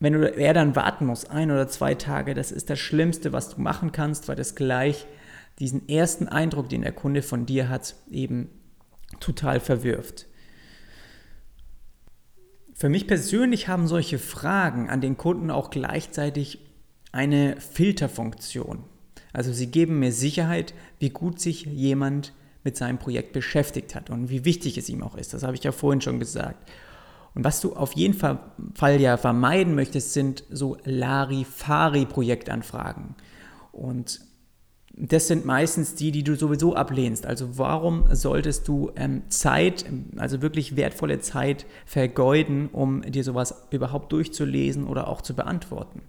Wenn 0.00 0.14
du, 0.14 0.36
er 0.36 0.52
dann 0.52 0.74
warten 0.74 1.06
muss, 1.06 1.30
ein 1.30 1.52
oder 1.52 1.68
zwei 1.68 1.94
Tage, 1.94 2.34
das 2.34 2.50
ist 2.50 2.68
das 2.68 2.80
Schlimmste, 2.80 3.32
was 3.32 3.54
du 3.54 3.62
machen 3.62 3.92
kannst, 3.92 4.26
weil 4.26 4.34
das 4.34 4.56
gleich 4.56 5.06
diesen 5.60 5.88
ersten 5.88 6.26
Eindruck, 6.26 6.68
den 6.68 6.82
der 6.82 6.90
Kunde 6.90 7.22
von 7.22 7.46
dir 7.46 7.68
hat, 7.68 7.94
eben 8.10 8.50
total 9.20 9.60
verwirft. 9.60 10.26
Für 12.74 12.88
mich 12.88 13.06
persönlich 13.06 13.68
haben 13.68 13.86
solche 13.86 14.18
Fragen 14.18 14.90
an 14.90 15.00
den 15.00 15.16
Kunden 15.16 15.52
auch 15.52 15.70
gleichzeitig 15.70 16.58
eine 17.12 17.60
Filterfunktion. 17.60 18.82
Also 19.32 19.52
sie 19.52 19.68
geben 19.70 20.00
mir 20.00 20.10
Sicherheit, 20.10 20.74
wie 20.98 21.10
gut 21.10 21.38
sich 21.38 21.66
jemand 21.66 22.32
mit 22.64 22.76
seinem 22.76 22.98
Projekt 22.98 23.32
beschäftigt 23.32 23.94
hat 23.94 24.10
und 24.10 24.30
wie 24.30 24.44
wichtig 24.44 24.76
es 24.78 24.88
ihm 24.88 25.02
auch 25.02 25.16
ist. 25.16 25.34
Das 25.34 25.44
habe 25.44 25.54
ich 25.54 25.62
ja 25.62 25.70
vorhin 25.72 26.00
schon 26.00 26.18
gesagt. 26.18 26.68
Und 27.34 27.44
was 27.44 27.60
du 27.60 27.74
auf 27.74 27.92
jeden 27.92 28.14
Fall 28.14 28.40
ja 29.00 29.16
vermeiden 29.16 29.74
möchtest, 29.74 30.12
sind 30.12 30.44
so 30.50 30.76
Larifari-Projektanfragen. 30.84 33.14
Und 33.72 34.20
das 34.96 35.26
sind 35.26 35.44
meistens 35.44 35.96
die, 35.96 36.12
die 36.12 36.22
du 36.22 36.36
sowieso 36.36 36.76
ablehnst. 36.76 37.26
Also 37.26 37.58
warum 37.58 38.04
solltest 38.12 38.68
du 38.68 38.92
ähm, 38.94 39.22
Zeit, 39.28 39.84
also 40.16 40.40
wirklich 40.40 40.76
wertvolle 40.76 41.18
Zeit 41.18 41.66
vergeuden, 41.84 42.68
um 42.72 43.02
dir 43.02 43.24
sowas 43.24 43.66
überhaupt 43.70 44.12
durchzulesen 44.12 44.86
oder 44.86 45.08
auch 45.08 45.20
zu 45.20 45.34
beantworten? 45.34 46.02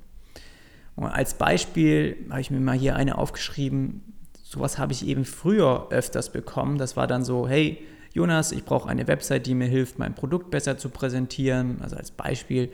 Und 0.96 1.08
als 1.08 1.34
Beispiel 1.34 2.16
habe 2.30 2.42
ich 2.42 2.52
mir 2.52 2.60
mal 2.60 2.78
hier 2.78 2.96
eine 2.96 3.18
aufgeschrieben, 3.18 4.14
sowas 4.56 4.78
habe 4.78 4.94
ich 4.94 5.06
eben 5.06 5.26
früher 5.26 5.88
öfters 5.92 6.32
bekommen. 6.32 6.78
Das 6.78 6.98
war 6.98 7.08
dann 7.08 7.24
so, 7.24 7.48
hey, 7.48 7.86
Jonas, 8.14 8.52
ich 8.52 8.64
brauche 8.64 8.90
eine 8.90 9.08
Website, 9.08 9.46
die 9.46 9.54
mir 9.54 9.68
hilft, 9.68 10.00
mein 10.00 10.16
Produkt 10.16 10.50
besser 10.50 10.78
zu 10.78 10.90
präsentieren. 10.90 11.78
Also 11.82 11.98
als 11.98 12.12
Beispiel, 12.12 12.72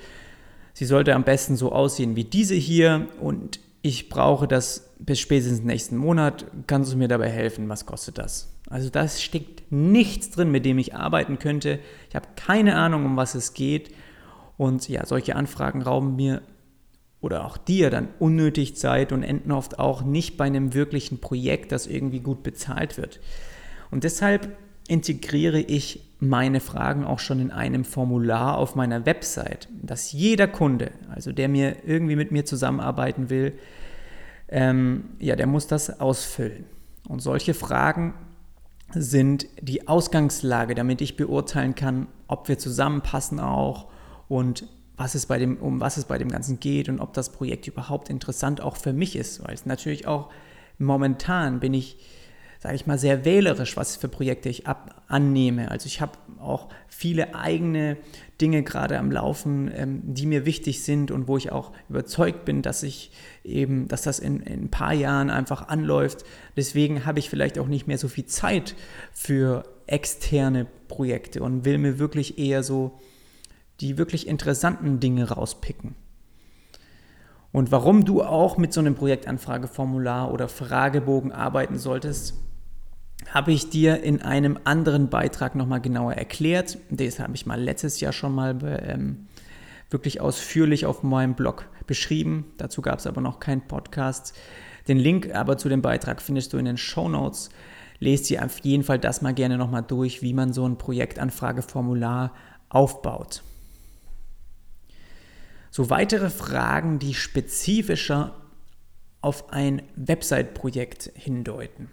sie 0.73 0.85
sollte 0.85 1.15
am 1.15 1.23
besten 1.23 1.55
so 1.55 1.71
aussehen 1.71 2.15
wie 2.15 2.23
diese 2.23 2.55
hier 2.55 3.07
und 3.19 3.59
ich 3.81 4.09
brauche 4.09 4.47
das 4.47 4.91
bis 4.99 5.19
spätestens 5.19 5.63
nächsten 5.63 5.97
Monat. 5.97 6.45
Kannst 6.67 6.93
du 6.93 6.97
mir 6.97 7.07
dabei 7.07 7.29
helfen? 7.29 7.67
Was 7.67 7.87
kostet 7.87 8.19
das? 8.19 8.53
Also 8.69 8.89
da 8.91 9.07
steckt 9.07 9.71
nichts 9.71 10.29
drin, 10.29 10.51
mit 10.51 10.63
dem 10.65 10.77
ich 10.77 10.93
arbeiten 10.93 11.39
könnte. 11.39 11.79
Ich 12.09 12.15
habe 12.15 12.27
keine 12.35 12.75
Ahnung, 12.75 13.05
um 13.05 13.17
was 13.17 13.33
es 13.33 13.55
geht. 13.55 13.89
Und 14.57 14.87
ja, 14.87 15.03
solche 15.07 15.35
Anfragen 15.35 15.81
rauben 15.81 16.15
mir 16.15 16.43
oder 17.21 17.45
auch 17.45 17.57
dir 17.57 17.89
dann 17.89 18.09
unnötig 18.19 18.75
Zeit 18.75 19.11
und 19.11 19.23
enden 19.23 19.51
oft 19.51 19.79
auch 19.79 20.03
nicht 20.03 20.37
bei 20.37 20.45
einem 20.45 20.73
wirklichen 20.73 21.19
Projekt, 21.19 21.71
das 21.71 21.87
irgendwie 21.87 22.19
gut 22.19 22.43
bezahlt 22.43 22.97
wird. 22.97 23.19
Und 23.91 24.03
deshalb 24.03 24.49
integriere 24.87 25.59
ich 25.59 26.03
meine 26.19 26.59
Fragen 26.59 27.05
auch 27.05 27.19
schon 27.19 27.39
in 27.39 27.51
einem 27.51 27.85
Formular 27.85 28.57
auf 28.57 28.75
meiner 28.75 29.05
Website, 29.05 29.69
dass 29.81 30.11
jeder 30.11 30.47
Kunde, 30.47 30.91
also 31.09 31.31
der 31.31 31.47
mir 31.47 31.77
irgendwie 31.85 32.15
mit 32.15 32.31
mir 32.31 32.45
zusammenarbeiten 32.45 33.29
will, 33.29 33.53
ähm, 34.47 35.05
ja, 35.19 35.35
der 35.35 35.47
muss 35.47 35.67
das 35.67 35.99
ausfüllen. 35.99 36.65
Und 37.07 37.21
solche 37.21 37.53
Fragen 37.53 38.13
sind 38.93 39.47
die 39.61 39.87
Ausgangslage, 39.87 40.75
damit 40.75 41.01
ich 41.01 41.15
beurteilen 41.15 41.75
kann, 41.75 42.07
ob 42.27 42.47
wir 42.47 42.57
zusammenpassen 42.57 43.39
auch 43.39 43.87
und 44.27 44.67
was 45.01 45.15
es 45.15 45.25
bei 45.25 45.39
dem, 45.39 45.57
um 45.57 45.81
was 45.81 45.97
es 45.97 46.05
bei 46.05 46.19
dem 46.19 46.29
Ganzen 46.29 46.59
geht 46.59 46.87
und 46.87 46.99
ob 46.99 47.13
das 47.13 47.31
Projekt 47.31 47.67
überhaupt 47.67 48.09
interessant 48.09 48.61
auch 48.61 48.77
für 48.77 48.93
mich 48.93 49.15
ist. 49.15 49.43
Weil 49.43 49.55
es 49.55 49.65
natürlich 49.65 50.05
auch 50.05 50.29
momentan 50.77 51.59
bin 51.59 51.73
ich 51.73 51.97
sage 52.61 52.75
ich 52.75 52.85
mal, 52.85 52.99
sehr 52.99 53.25
wählerisch, 53.25 53.75
was 53.75 53.95
für 53.95 54.07
Projekte 54.07 54.47
ich 54.47 54.67
ab, 54.67 55.01
annehme. 55.07 55.71
Also 55.71 55.87
ich 55.87 55.99
habe 55.99 56.11
auch 56.39 56.69
viele 56.87 57.33
eigene 57.33 57.97
Dinge 58.39 58.61
gerade 58.61 58.99
am 58.99 59.11
Laufen, 59.11 59.71
ähm, 59.75 60.01
die 60.03 60.27
mir 60.27 60.45
wichtig 60.45 60.83
sind 60.83 61.09
und 61.09 61.27
wo 61.27 61.37
ich 61.37 61.51
auch 61.51 61.71
überzeugt 61.89 62.45
bin, 62.45 62.61
dass 62.61 62.83
ich 62.83 63.11
eben, 63.43 63.87
dass 63.87 64.03
das 64.03 64.19
in, 64.19 64.41
in 64.41 64.65
ein 64.65 64.69
paar 64.69 64.93
Jahren 64.93 65.31
einfach 65.31 65.69
anläuft. 65.69 66.23
Deswegen 66.55 67.03
habe 67.03 67.17
ich 67.17 67.31
vielleicht 67.31 67.57
auch 67.57 67.67
nicht 67.67 67.87
mehr 67.87 67.97
so 67.97 68.07
viel 68.07 68.27
Zeit 68.27 68.75
für 69.11 69.63
externe 69.87 70.67
Projekte 70.87 71.41
und 71.41 71.65
will 71.65 71.79
mir 71.79 71.97
wirklich 71.97 72.37
eher 72.37 72.61
so 72.61 72.99
die 73.81 73.97
wirklich 73.97 74.27
interessanten 74.27 74.99
Dinge 74.99 75.29
rauspicken. 75.29 75.95
Und 77.51 77.71
warum 77.71 78.05
du 78.05 78.23
auch 78.23 78.57
mit 78.57 78.71
so 78.71 78.79
einem 78.79 78.95
Projektanfrageformular 78.95 80.31
oder 80.31 80.47
Fragebogen 80.47 81.31
arbeiten 81.31 81.77
solltest, 81.77 82.35
habe 83.29 83.51
ich 83.51 83.69
dir 83.69 84.01
in 84.03 84.21
einem 84.21 84.57
anderen 84.63 85.09
Beitrag 85.09 85.55
nochmal 85.55 85.81
genauer 85.81 86.13
erklärt. 86.13 86.77
Das 86.89 87.19
habe 87.19 87.35
ich 87.35 87.45
mal 87.45 87.61
letztes 87.61 87.99
Jahr 87.99 88.13
schon 88.13 88.33
mal 88.33 88.57
ähm, 88.87 89.27
wirklich 89.89 90.21
ausführlich 90.21 90.85
auf 90.85 91.03
meinem 91.03 91.35
Blog 91.35 91.67
beschrieben. 91.87 92.45
Dazu 92.57 92.81
gab 92.81 92.99
es 92.99 93.07
aber 93.07 93.21
noch 93.21 93.39
keinen 93.39 93.67
Podcast. 93.67 94.33
Den 94.87 94.97
Link 94.97 95.35
aber 95.35 95.57
zu 95.57 95.69
dem 95.69 95.81
Beitrag 95.81 96.21
findest 96.21 96.53
du 96.53 96.57
in 96.57 96.65
den 96.65 96.77
Show 96.77 97.09
Notes. 97.09 97.49
Lest 97.99 98.29
dir 98.29 98.43
auf 98.43 98.57
jeden 98.59 98.83
Fall 98.83 98.97
das 98.97 99.21
mal 99.21 99.33
gerne 99.33 99.57
nochmal 99.57 99.83
durch, 99.83 100.23
wie 100.23 100.33
man 100.33 100.53
so 100.53 100.67
ein 100.67 100.77
Projektanfrageformular 100.77 102.33
aufbaut. 102.69 103.43
So 105.71 105.89
weitere 105.89 106.29
Fragen, 106.29 106.99
die 106.99 107.13
spezifischer 107.13 108.35
auf 109.21 109.53
ein 109.53 109.81
Website-Projekt 109.95 111.11
hindeuten. 111.15 111.89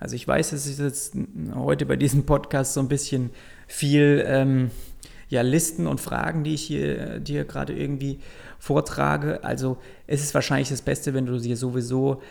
Also 0.00 0.16
ich 0.16 0.26
weiß, 0.26 0.52
es 0.52 0.66
ist 0.66 0.80
jetzt 0.80 1.14
heute 1.54 1.86
bei 1.86 1.96
diesem 1.96 2.26
Podcast 2.26 2.74
so 2.74 2.80
ein 2.80 2.88
bisschen 2.88 3.30
viel 3.66 4.24
ähm, 4.26 4.70
ja, 5.28 5.42
Listen 5.42 5.86
und 5.86 6.00
Fragen, 6.00 6.42
die 6.42 6.54
ich 6.54 6.62
hier 6.62 7.20
dir 7.20 7.44
gerade 7.44 7.72
irgendwie 7.72 8.18
vortrage. 8.58 9.44
Also 9.44 9.78
es 10.06 10.22
ist 10.22 10.34
wahrscheinlich 10.34 10.68
das 10.68 10.82
Beste, 10.82 11.14
wenn 11.14 11.26
du 11.26 11.38
dir 11.38 11.56
sowieso 11.56 12.22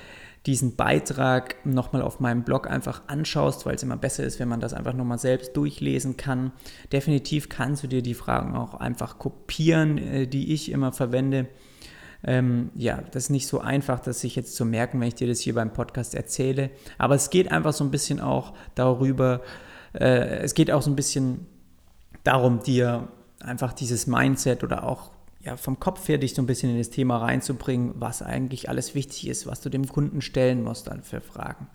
diesen 0.46 0.76
Beitrag 0.76 1.66
nochmal 1.66 2.02
auf 2.02 2.20
meinem 2.20 2.44
Blog 2.44 2.70
einfach 2.70 3.02
anschaust, 3.08 3.66
weil 3.66 3.76
es 3.76 3.84
immer 3.84 3.98
besser 3.98 4.24
ist, 4.24 4.40
wenn 4.40 4.48
man 4.48 4.62
das 4.62 4.74
einfach 4.74 4.94
nochmal 4.94 5.20
selbst 5.20 5.58
durchlesen 5.58 6.16
kann. 6.16 6.52
Definitiv 6.92 7.50
kannst 7.50 7.84
du 7.84 7.88
dir 7.88 8.02
die 8.02 8.14
Fragen 8.14 8.56
auch 8.56 8.76
einfach 8.76 9.20
kopieren, 9.20 9.98
äh, 9.98 10.28
die 10.28 10.54
ich 10.54 10.72
immer 10.72 10.94
verwende. 10.94 11.48
Ähm, 12.24 12.72
ja, 12.76 13.02
das 13.12 13.26
ist 13.26 13.30
nicht 13.30 13.48
so 13.48 13.60
einfach, 13.60 14.00
das 14.00 14.22
sich 14.22 14.36
jetzt 14.36 14.56
zu 14.56 14.66
merken, 14.66 15.00
wenn 15.00 15.08
ich 15.08 15.16
dir 15.16 15.28
das 15.28 15.40
hier 15.40 15.54
beim 15.54 15.74
Podcast 15.74 16.16
erzähle. 16.16 16.72
Aber 16.98 17.16
es 17.16 17.30
geht 17.30 17.52
einfach 17.52 17.74
so 17.74 17.84
ein 17.84 17.92
bisschen 17.92 18.20
auch 18.20 18.54
darüber, 18.76 19.42
äh, 19.94 20.40
es 20.40 20.54
geht 20.54 20.72
auch 20.72 20.82
so 20.82 20.90
ein 20.90 20.96
bisschen 20.96 21.46
darum, 22.24 22.64
dir 22.64 23.10
einfach 23.40 23.74
dieses 23.74 24.08
Mindset 24.08 24.64
oder 24.64 24.84
auch 24.84 25.12
ja, 25.48 25.56
vom 25.56 25.80
Kopf 25.80 26.10
her 26.10 26.18
dich 26.18 26.36
so 26.36 26.42
ein 26.42 26.46
bisschen 26.46 26.70
in 26.72 26.78
das 26.78 26.90
Thema 26.90 27.20
reinzubringen, 27.20 27.94
was 27.96 28.22
eigentlich 28.22 28.68
alles 28.68 28.96
wichtig 28.96 29.30
ist, 29.30 29.48
was 29.48 29.62
du 29.62 29.70
dem 29.70 29.88
Kunden 29.88 30.20
stellen 30.20 30.62
musst 30.62 30.88
dann 30.88 31.04
für 31.04 31.22
Fragen. 31.22 31.68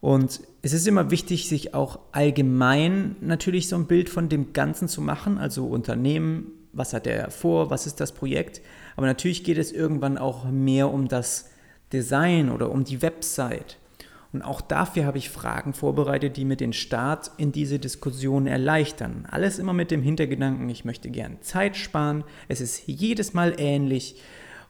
Und 0.00 0.40
es 0.62 0.72
ist 0.72 0.86
immer 0.86 1.10
wichtig, 1.10 1.48
sich 1.48 1.74
auch 1.74 1.98
allgemein 2.12 3.16
natürlich 3.20 3.68
so 3.68 3.74
ein 3.74 3.88
Bild 3.88 4.08
von 4.08 4.28
dem 4.28 4.52
Ganzen 4.52 4.86
zu 4.86 5.02
machen, 5.02 5.36
also 5.36 5.66
Unternehmen, 5.66 6.52
was 6.72 6.92
hat 6.92 7.08
er 7.08 7.32
vor, 7.32 7.70
was 7.70 7.88
ist 7.88 7.98
das 7.98 8.12
Projekt. 8.12 8.60
Aber 8.94 9.06
natürlich 9.06 9.42
geht 9.42 9.58
es 9.58 9.72
irgendwann 9.72 10.16
auch 10.16 10.44
mehr 10.44 10.92
um 10.92 11.08
das 11.08 11.50
Design 11.92 12.52
oder 12.52 12.70
um 12.70 12.84
die 12.84 13.02
Website. 13.02 13.78
Und 14.32 14.42
auch 14.42 14.60
dafür 14.60 15.06
habe 15.06 15.18
ich 15.18 15.28
Fragen 15.28 15.72
vorbereitet, 15.72 16.36
die 16.36 16.44
mir 16.44 16.56
den 16.56 16.72
Start 16.72 17.32
in 17.36 17.50
diese 17.50 17.78
Diskussion 17.78 18.46
erleichtern. 18.46 19.26
Alles 19.30 19.58
immer 19.58 19.72
mit 19.72 19.90
dem 19.90 20.02
Hintergedanken, 20.02 20.68
ich 20.68 20.84
möchte 20.84 21.10
gern 21.10 21.38
Zeit 21.40 21.76
sparen. 21.76 22.22
Es 22.46 22.60
ist 22.60 22.86
jedes 22.86 23.34
Mal 23.34 23.54
ähnlich. 23.58 24.20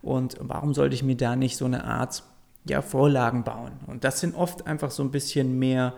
Und 0.01 0.37
warum 0.41 0.73
sollte 0.73 0.95
ich 0.95 1.03
mir 1.03 1.17
da 1.17 1.37
nicht 1.37 1.59
so 1.59 1.67
eine 1.67 1.85
Art 1.85 2.23
ja, 2.67 2.81
Vorlagen 2.81 3.45
bauen? 3.45 3.73
Und 3.87 4.05
das 4.05 4.21
sind 4.21 4.35
oft 4.35 4.67
einfach 4.67 4.91
so 4.91 5.03
ein 5.03 5.11
bisschen 5.11 5.59
mehr 5.59 5.95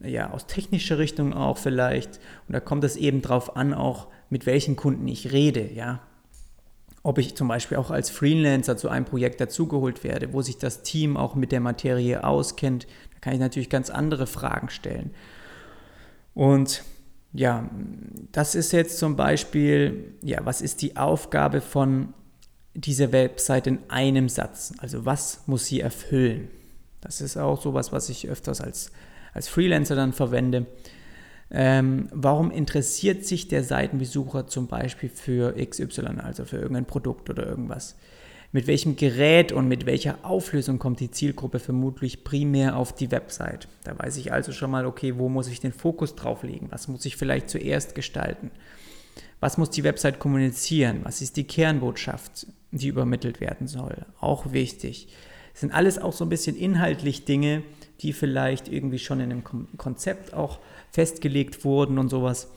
ja, 0.00 0.30
aus 0.30 0.46
technischer 0.46 0.98
Richtung 0.98 1.32
auch 1.34 1.58
vielleicht. 1.58 2.20
Und 2.46 2.52
da 2.52 2.60
kommt 2.60 2.84
es 2.84 2.94
eben 2.94 3.22
drauf 3.22 3.56
an, 3.56 3.74
auch 3.74 4.06
mit 4.30 4.46
welchen 4.46 4.76
Kunden 4.76 5.08
ich 5.08 5.32
rede, 5.32 5.72
ja. 5.72 6.00
Ob 7.08 7.16
ich 7.16 7.34
zum 7.34 7.48
Beispiel 7.48 7.78
auch 7.78 7.90
als 7.90 8.10
Freelancer 8.10 8.76
zu 8.76 8.90
einem 8.90 9.06
Projekt 9.06 9.40
dazugeholt 9.40 10.04
werde, 10.04 10.34
wo 10.34 10.42
sich 10.42 10.58
das 10.58 10.82
Team 10.82 11.16
auch 11.16 11.34
mit 11.34 11.52
der 11.52 11.60
Materie 11.60 12.22
auskennt, 12.22 12.86
da 13.14 13.20
kann 13.22 13.32
ich 13.32 13.40
natürlich 13.40 13.70
ganz 13.70 13.88
andere 13.88 14.26
Fragen 14.26 14.68
stellen. 14.68 15.12
Und 16.34 16.82
ja, 17.32 17.70
das 18.30 18.54
ist 18.54 18.72
jetzt 18.72 18.98
zum 18.98 19.16
Beispiel, 19.16 20.16
ja, 20.20 20.44
was 20.44 20.60
ist 20.60 20.82
die 20.82 20.98
Aufgabe 20.98 21.62
von 21.62 22.12
dieser 22.74 23.10
Website 23.10 23.68
in 23.68 23.78
einem 23.88 24.28
Satz? 24.28 24.74
Also 24.76 25.06
was 25.06 25.44
muss 25.46 25.64
sie 25.64 25.80
erfüllen? 25.80 26.50
Das 27.00 27.22
ist 27.22 27.38
auch 27.38 27.62
sowas, 27.62 27.90
was 27.90 28.10
ich 28.10 28.28
öfters 28.28 28.60
als, 28.60 28.92
als 29.32 29.48
Freelancer 29.48 29.96
dann 29.96 30.12
verwende. 30.12 30.66
Ähm, 31.50 32.08
warum 32.12 32.50
interessiert 32.50 33.24
sich 33.24 33.48
der 33.48 33.64
Seitenbesucher 33.64 34.46
zum 34.46 34.66
Beispiel 34.66 35.08
für 35.08 35.54
XY, 35.54 36.20
also 36.22 36.44
für 36.44 36.56
irgendein 36.56 36.84
Produkt 36.84 37.30
oder 37.30 37.46
irgendwas? 37.46 37.96
Mit 38.50 38.66
welchem 38.66 38.96
Gerät 38.96 39.52
und 39.52 39.68
mit 39.68 39.84
welcher 39.84 40.18
Auflösung 40.22 40.78
kommt 40.78 41.00
die 41.00 41.10
Zielgruppe 41.10 41.58
vermutlich 41.58 42.24
primär 42.24 42.76
auf 42.76 42.94
die 42.94 43.10
Website? 43.10 43.68
Da 43.84 43.98
weiß 43.98 44.16
ich 44.16 44.32
also 44.32 44.52
schon 44.52 44.70
mal, 44.70 44.86
okay, 44.86 45.18
wo 45.18 45.28
muss 45.28 45.48
ich 45.48 45.60
den 45.60 45.72
Fokus 45.72 46.14
drauf 46.14 46.42
legen? 46.42 46.68
Was 46.70 46.88
muss 46.88 47.04
ich 47.04 47.16
vielleicht 47.16 47.50
zuerst 47.50 47.94
gestalten? 47.94 48.50
Was 49.40 49.58
muss 49.58 49.70
die 49.70 49.84
Website 49.84 50.18
kommunizieren? 50.18 51.00
Was 51.02 51.20
ist 51.20 51.36
die 51.36 51.44
Kernbotschaft, 51.44 52.46
die 52.70 52.88
übermittelt 52.88 53.40
werden 53.40 53.68
soll? 53.68 54.06
Auch 54.18 54.52
wichtig. 54.52 55.08
Das 55.52 55.60
sind 55.60 55.72
alles 55.72 55.98
auch 55.98 56.12
so 56.12 56.24
ein 56.24 56.30
bisschen 56.30 56.56
inhaltlich 56.56 57.26
Dinge, 57.26 57.62
die 58.00 58.12
vielleicht 58.12 58.68
irgendwie 58.68 58.98
schon 58.98 59.20
in 59.20 59.30
einem 59.30 59.44
Konzept 59.76 60.34
auch 60.34 60.60
festgelegt 60.90 61.64
wurden 61.64 61.98
und 61.98 62.08
sowas, 62.08 62.48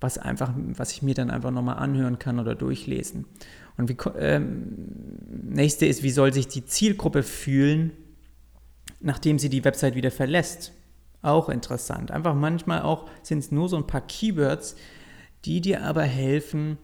was 0.00 0.18
einfach, 0.18 0.52
was 0.56 0.92
ich 0.92 1.02
mir 1.02 1.14
dann 1.14 1.30
einfach 1.30 1.50
nochmal 1.50 1.78
anhören 1.78 2.18
kann 2.18 2.38
oder 2.38 2.54
durchlesen. 2.54 3.24
Und 3.76 3.88
wie, 3.88 3.96
ähm, 4.18 4.76
nächste 5.30 5.86
ist, 5.86 6.02
wie 6.02 6.10
soll 6.10 6.32
sich 6.32 6.48
die 6.48 6.64
Zielgruppe 6.64 7.22
fühlen, 7.22 7.92
nachdem 9.00 9.38
sie 9.38 9.48
die 9.48 9.64
Website 9.64 9.94
wieder 9.94 10.10
verlässt? 10.10 10.72
Auch 11.22 11.48
interessant. 11.48 12.10
Einfach 12.10 12.34
manchmal 12.34 12.82
auch 12.82 13.08
sind 13.22 13.38
es 13.38 13.50
nur 13.50 13.68
so 13.68 13.76
ein 13.76 13.86
paar 13.86 14.00
Keywords, 14.00 14.76
die 15.44 15.60
dir 15.60 15.84
aber 15.84 16.02
helfen, 16.02 16.78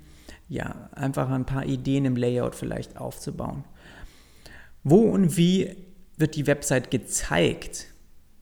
ja, 0.48 0.90
einfach 0.92 1.31
ein 1.31 1.46
paar 1.46 1.66
Ideen 1.66 2.05
im 2.05 2.16
Layout 2.16 2.55
vielleicht 2.55 2.96
aufzubauen. 2.96 3.64
Wo 4.83 5.00
und 5.00 5.37
wie 5.37 5.77
wird 6.16 6.37
die 6.37 6.46
Website 6.46 6.90
gezeigt? 6.90 7.87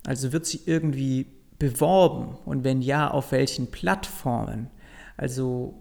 Also 0.07 0.33
wird 0.33 0.47
sie 0.47 0.61
irgendwie 0.67 1.27
beworben 1.59 2.37
und 2.45 2.65
wenn 2.65 2.83
ja, 2.83 3.11
auf 3.11 3.33
welchen 3.33 3.71
Plattformen? 3.71 4.69
Also 5.17 5.75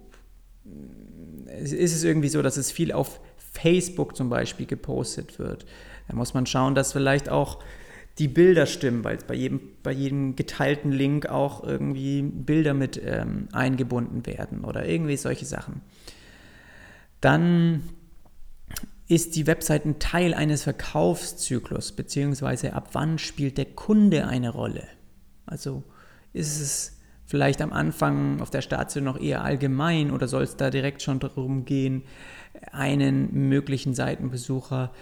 ist 1.47 1.95
es 1.95 2.03
irgendwie 2.03 2.29
so, 2.29 2.41
dass 2.41 2.57
es 2.57 2.71
viel 2.71 2.91
auf 2.91 3.19
Facebook 3.37 4.15
zum 4.15 4.29
Beispiel 4.29 4.65
gepostet 4.65 5.39
wird. 5.39 5.65
Da 6.07 6.15
muss 6.15 6.33
man 6.33 6.45
schauen, 6.45 6.75
dass 6.75 6.93
vielleicht 6.93 7.29
auch 7.29 7.59
die 8.19 8.27
Bilder 8.27 8.65
stimmen, 8.65 9.03
weil 9.03 9.17
bei 9.27 9.33
jedem, 9.33 9.61
bei 9.83 9.91
jedem 9.91 10.35
geteilten 10.35 10.91
Link 10.91 11.27
auch 11.27 11.63
irgendwie 11.63 12.21
Bilder 12.21 12.73
mit 12.73 13.01
ähm, 13.03 13.47
eingebunden 13.51 14.25
werden 14.25 14.63
oder 14.63 14.87
irgendwie 14.87 15.17
solche 15.17 15.45
Sachen. 15.45 15.81
Dann 17.21 17.83
ist 19.11 19.35
die 19.35 19.45
Website 19.45 19.83
ein 19.85 19.99
Teil 19.99 20.33
eines 20.33 20.63
Verkaufszyklus, 20.63 21.91
beziehungsweise 21.91 22.71
ab 22.71 22.91
wann 22.93 23.17
spielt 23.17 23.57
der 23.57 23.65
Kunde 23.65 24.25
eine 24.25 24.49
Rolle? 24.49 24.87
Also 25.45 25.83
ist 26.31 26.61
es 26.61 26.97
vielleicht 27.25 27.61
am 27.61 27.73
Anfang 27.73 28.39
auf 28.39 28.51
der 28.51 28.61
Startseite 28.61 29.03
noch 29.03 29.19
eher 29.19 29.43
allgemein 29.43 30.11
oder 30.11 30.29
soll 30.29 30.43
es 30.43 30.55
da 30.55 30.69
direkt 30.69 31.01
schon 31.01 31.19
darum 31.19 31.65
gehen, 31.65 32.03
einen 32.71 33.49
möglichen 33.49 33.93
Seitenbesucher 33.93 34.93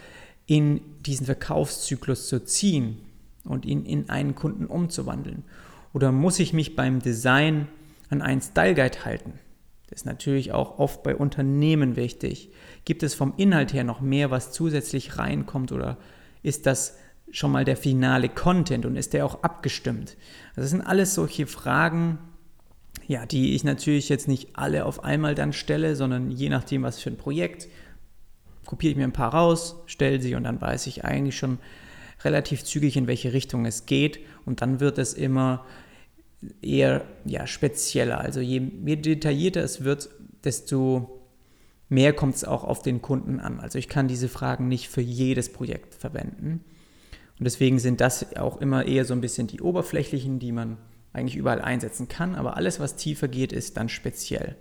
in 0.48 0.82
diesen 1.06 1.28
Verkaufszyklus 1.28 2.30
zu 2.30 2.44
ziehen 2.44 2.98
und 3.44 3.64
ihn 3.64 3.86
in 3.86 4.10
einen 4.10 4.34
Kunden 4.34 4.66
umzuwandeln? 4.66 5.44
Oder 5.94 6.12
muss 6.12 6.40
ich 6.40 6.52
mich 6.52 6.76
beim 6.76 7.00
Design 7.00 7.68
an 8.10 8.24
einen 8.24 8.42
Style 8.42 8.74
Guide 8.74 9.06
halten? 9.06 9.34
Das 9.90 10.02
ist 10.02 10.06
natürlich 10.06 10.52
auch 10.52 10.78
oft 10.78 11.04
bei 11.04 11.16
Unternehmen 11.16 11.96
wichtig. 11.96 12.52
Gibt 12.86 13.04
es 13.04 13.16
vom 13.16 13.34
Inhalt 13.38 13.74
her 13.74 13.84
noch 13.84 14.02
mehr, 14.02 14.30
was 14.30 14.52
zusätzlich 14.52 15.18
reinkommt 15.18 15.72
oder 15.72 15.98
ist 16.44 16.66
das 16.66 16.98
schon 17.32 17.52
mal 17.52 17.66
der 17.66 17.78
finale 17.78 18.30
Content 18.30 18.86
und 18.86 18.96
ist 18.96 19.14
der 19.14 19.26
auch 19.26 19.44
abgestimmt? 19.44 20.16
Also 20.52 20.62
das 20.62 20.70
sind 20.70 20.82
alles 20.82 21.16
solche 21.16 21.48
Fragen, 21.48 22.20
ja, 23.08 23.26
die 23.26 23.56
ich 23.56 23.64
natürlich 23.64 24.10
jetzt 24.10 24.28
nicht 24.28 24.50
alle 24.54 24.86
auf 24.86 25.04
einmal 25.04 25.34
dann 25.34 25.54
stelle, 25.54 25.96
sondern 25.96 26.30
je 26.30 26.50
nachdem, 26.50 26.84
was 26.84 27.00
für 27.00 27.10
ein 27.10 27.18
Projekt, 27.18 27.68
kopiere 28.66 28.92
ich 28.92 28.98
mir 28.98 29.06
ein 29.06 29.14
paar 29.14 29.34
raus, 29.34 29.78
stelle 29.88 30.22
sie 30.22 30.36
und 30.36 30.44
dann 30.44 30.62
weiß 30.62 30.86
ich 30.86 31.04
eigentlich 31.04 31.38
schon, 31.38 31.58
relativ 32.24 32.64
zügig, 32.64 32.98
in 32.98 33.08
welche 33.08 33.34
Richtung 33.34 33.66
es 33.66 33.86
geht 33.86 34.20
und 34.46 34.62
dann 34.62 34.80
wird 34.80 34.98
es 34.98 35.14
immer 35.14 35.66
eher 36.62 37.06
ja, 37.26 37.48
spezieller. 37.48 38.20
Also 38.20 38.40
je, 38.40 38.62
je 38.86 38.96
detaillierter 38.96 39.64
es 39.64 39.84
wird, 39.84 40.10
desto 40.44 41.22
mehr 41.90 42.14
kommt 42.14 42.36
es 42.36 42.46
auch 42.46 42.64
auf 42.64 42.82
den 42.82 43.02
Kunden 43.02 43.40
an. 43.40 43.60
Also 43.60 43.78
ich 43.78 43.90
kann 43.90 44.08
diese 44.08 44.30
Fragen 44.30 44.68
nicht 44.68 44.90
für 44.90 45.02
jedes 45.02 45.52
Projekt 45.52 45.96
verwenden. 45.96 46.64
Und 47.38 47.46
deswegen 47.46 47.80
sind 47.80 48.02
das 48.02 48.36
auch 48.36 48.58
immer 48.58 48.86
eher 48.86 49.06
so 49.06 49.14
ein 49.14 49.22
bisschen 49.22 49.48
die 49.48 49.62
oberflächlichen, 49.62 50.40
die 50.40 50.52
man 50.52 50.78
eigentlich 51.14 51.36
überall 51.36 51.62
einsetzen 51.62 52.08
kann. 52.08 52.36
Aber 52.36 52.58
alles, 52.58 52.80
was 52.80 52.96
tiefer 52.96 53.28
geht, 53.28 53.52
ist 53.52 53.78
dann 53.78 53.90
speziell. 53.90 54.56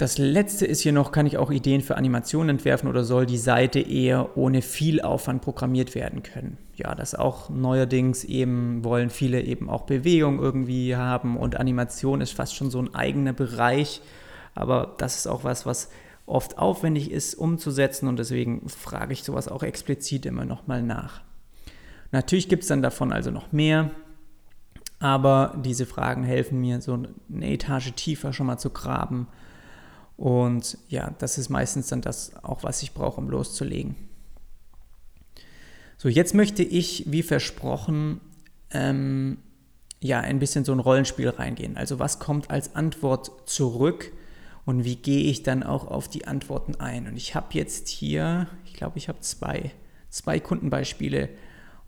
Das 0.00 0.16
letzte 0.16 0.64
ist 0.64 0.80
hier 0.80 0.94
noch, 0.94 1.12
kann 1.12 1.26
ich 1.26 1.36
auch 1.36 1.50
Ideen 1.50 1.82
für 1.82 1.98
Animationen 1.98 2.56
entwerfen 2.56 2.88
oder 2.88 3.04
soll 3.04 3.26
die 3.26 3.36
Seite 3.36 3.80
eher 3.80 4.34
ohne 4.38 4.62
viel 4.62 5.02
Aufwand 5.02 5.42
programmiert 5.42 5.94
werden 5.94 6.22
können? 6.22 6.56
Ja, 6.74 6.94
das 6.94 7.14
auch 7.14 7.50
neuerdings 7.50 8.24
eben 8.24 8.82
wollen 8.82 9.10
viele 9.10 9.42
eben 9.42 9.68
auch 9.68 9.82
Bewegung 9.82 10.38
irgendwie 10.38 10.96
haben 10.96 11.36
und 11.36 11.60
Animation 11.60 12.22
ist 12.22 12.32
fast 12.32 12.56
schon 12.56 12.70
so 12.70 12.80
ein 12.80 12.94
eigener 12.94 13.34
Bereich, 13.34 14.00
aber 14.54 14.94
das 14.96 15.16
ist 15.16 15.26
auch 15.26 15.44
was, 15.44 15.66
was 15.66 15.90
oft 16.24 16.56
aufwendig 16.56 17.10
ist 17.10 17.34
umzusetzen 17.34 18.08
und 18.08 18.18
deswegen 18.18 18.70
frage 18.70 19.12
ich 19.12 19.22
sowas 19.22 19.48
auch 19.48 19.62
explizit 19.62 20.24
immer 20.24 20.46
nochmal 20.46 20.82
nach. 20.82 21.20
Natürlich 22.10 22.48
gibt 22.48 22.62
es 22.62 22.70
dann 22.70 22.80
davon 22.80 23.12
also 23.12 23.30
noch 23.30 23.52
mehr, 23.52 23.90
aber 24.98 25.60
diese 25.62 25.84
Fragen 25.84 26.24
helfen 26.24 26.58
mir, 26.58 26.80
so 26.80 26.94
eine 26.94 27.52
Etage 27.52 27.92
tiefer 27.92 28.32
schon 28.32 28.46
mal 28.46 28.56
zu 28.56 28.70
graben 28.70 29.26
und 30.20 30.76
ja, 30.88 31.14
das 31.18 31.38
ist 31.38 31.48
meistens 31.48 31.86
dann 31.86 32.02
das 32.02 32.44
auch, 32.44 32.62
was 32.62 32.82
ich 32.82 32.92
brauche, 32.92 33.18
um 33.18 33.30
loszulegen. 33.30 33.96
So, 35.96 36.10
jetzt 36.10 36.34
möchte 36.34 36.62
ich, 36.62 37.10
wie 37.10 37.22
versprochen, 37.22 38.20
ähm, 38.70 39.38
ja, 39.98 40.20
ein 40.20 40.38
bisschen 40.38 40.66
so 40.66 40.72
ein 40.72 40.78
Rollenspiel 40.78 41.30
reingehen. 41.30 41.78
Also 41.78 41.98
was 41.98 42.18
kommt 42.18 42.50
als 42.50 42.74
Antwort 42.76 43.48
zurück 43.48 44.12
und 44.66 44.84
wie 44.84 44.96
gehe 44.96 45.22
ich 45.22 45.42
dann 45.42 45.62
auch 45.62 45.86
auf 45.86 46.06
die 46.06 46.26
Antworten 46.26 46.74
ein? 46.74 47.08
Und 47.08 47.16
ich 47.16 47.34
habe 47.34 47.46
jetzt 47.52 47.88
hier, 47.88 48.46
ich 48.66 48.74
glaube, 48.74 48.98
ich 48.98 49.08
habe 49.08 49.20
zwei, 49.20 49.72
zwei 50.10 50.38
Kundenbeispiele 50.38 51.30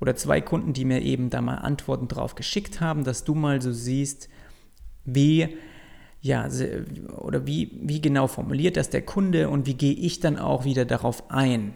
oder 0.00 0.16
zwei 0.16 0.40
Kunden, 0.40 0.72
die 0.72 0.86
mir 0.86 1.02
eben 1.02 1.28
da 1.28 1.42
mal 1.42 1.56
Antworten 1.56 2.08
drauf 2.08 2.34
geschickt 2.34 2.80
haben, 2.80 3.04
dass 3.04 3.24
du 3.24 3.34
mal 3.34 3.60
so 3.60 3.72
siehst, 3.72 4.30
wie 5.04 5.58
ja, 6.22 6.48
oder 7.16 7.46
wie, 7.46 7.72
wie 7.82 8.00
genau 8.00 8.28
formuliert 8.28 8.76
das 8.76 8.90
der 8.90 9.02
Kunde 9.02 9.50
und 9.50 9.66
wie 9.66 9.74
gehe 9.74 9.92
ich 9.92 10.20
dann 10.20 10.38
auch 10.38 10.64
wieder 10.64 10.84
darauf 10.84 11.30
ein? 11.30 11.74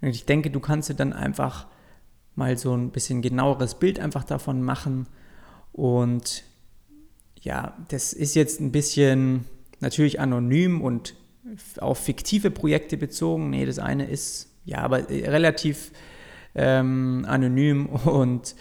Und 0.00 0.08
ich 0.10 0.24
denke, 0.24 0.50
du 0.50 0.60
kannst 0.60 0.88
dir 0.88 0.94
dann 0.94 1.12
einfach 1.12 1.66
mal 2.36 2.56
so 2.56 2.72
ein 2.72 2.90
bisschen 2.90 3.20
genaueres 3.20 3.74
Bild 3.74 3.98
einfach 3.98 4.22
davon 4.22 4.62
machen. 4.62 5.08
Und 5.72 6.44
ja, 7.40 7.76
das 7.88 8.12
ist 8.12 8.36
jetzt 8.36 8.60
ein 8.60 8.70
bisschen 8.70 9.44
natürlich 9.80 10.20
anonym 10.20 10.80
und 10.80 11.16
auf 11.80 11.98
fiktive 11.98 12.52
Projekte 12.52 12.96
bezogen. 12.96 13.50
Nee, 13.50 13.66
das 13.66 13.80
eine 13.80 14.06
ist 14.06 14.50
ja, 14.64 14.78
aber 14.78 15.08
relativ 15.08 15.90
ähm, 16.54 17.24
anonym 17.26 17.86
und 18.04 18.54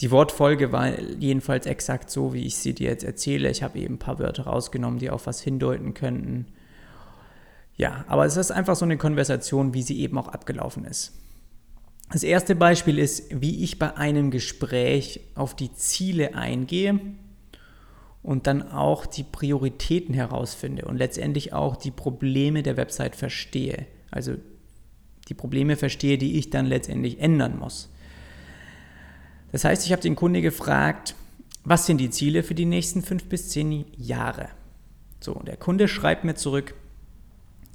die 0.00 0.10
Wortfolge 0.10 0.72
war 0.72 0.98
jedenfalls 0.98 1.66
exakt 1.66 2.10
so, 2.10 2.32
wie 2.32 2.46
ich 2.46 2.56
sie 2.56 2.74
dir 2.74 2.88
jetzt 2.88 3.04
erzähle. 3.04 3.50
Ich 3.50 3.62
habe 3.62 3.78
eben 3.78 3.94
ein 3.94 3.98
paar 3.98 4.18
Wörter 4.18 4.44
rausgenommen, 4.44 4.98
die 4.98 5.10
auf 5.10 5.26
was 5.26 5.42
hindeuten 5.42 5.92
könnten. 5.92 6.46
Ja, 7.76 8.04
aber 8.08 8.24
es 8.24 8.36
ist 8.36 8.50
einfach 8.50 8.76
so 8.76 8.84
eine 8.84 8.96
Konversation, 8.96 9.74
wie 9.74 9.82
sie 9.82 10.00
eben 10.00 10.16
auch 10.18 10.28
abgelaufen 10.28 10.84
ist. 10.84 11.12
Das 12.12 12.22
erste 12.22 12.56
Beispiel 12.56 12.98
ist, 12.98 13.40
wie 13.40 13.62
ich 13.62 13.78
bei 13.78 13.96
einem 13.96 14.30
Gespräch 14.30 15.20
auf 15.34 15.54
die 15.54 15.72
Ziele 15.74 16.34
eingehe 16.34 16.98
und 18.22 18.46
dann 18.46 18.72
auch 18.72 19.06
die 19.06 19.22
Prioritäten 19.22 20.14
herausfinde 20.14 20.86
und 20.86 20.96
letztendlich 20.96 21.52
auch 21.52 21.76
die 21.76 21.92
Probleme 21.92 22.62
der 22.62 22.76
Website 22.76 23.16
verstehe. 23.16 23.86
Also 24.10 24.34
die 25.28 25.34
Probleme 25.34 25.76
verstehe, 25.76 26.18
die 26.18 26.38
ich 26.38 26.50
dann 26.50 26.66
letztendlich 26.66 27.20
ändern 27.20 27.58
muss. 27.58 27.90
Das 29.52 29.64
heißt, 29.64 29.86
ich 29.86 29.92
habe 29.92 30.02
den 30.02 30.16
Kunde 30.16 30.42
gefragt, 30.42 31.14
was 31.64 31.86
sind 31.86 31.98
die 31.98 32.10
Ziele 32.10 32.42
für 32.42 32.54
die 32.54 32.64
nächsten 32.64 33.02
fünf 33.02 33.24
bis 33.24 33.50
zehn 33.50 33.84
Jahre? 33.96 34.48
So, 35.20 35.34
der 35.46 35.56
Kunde 35.56 35.88
schreibt 35.88 36.24
mir 36.24 36.34
zurück, 36.34 36.74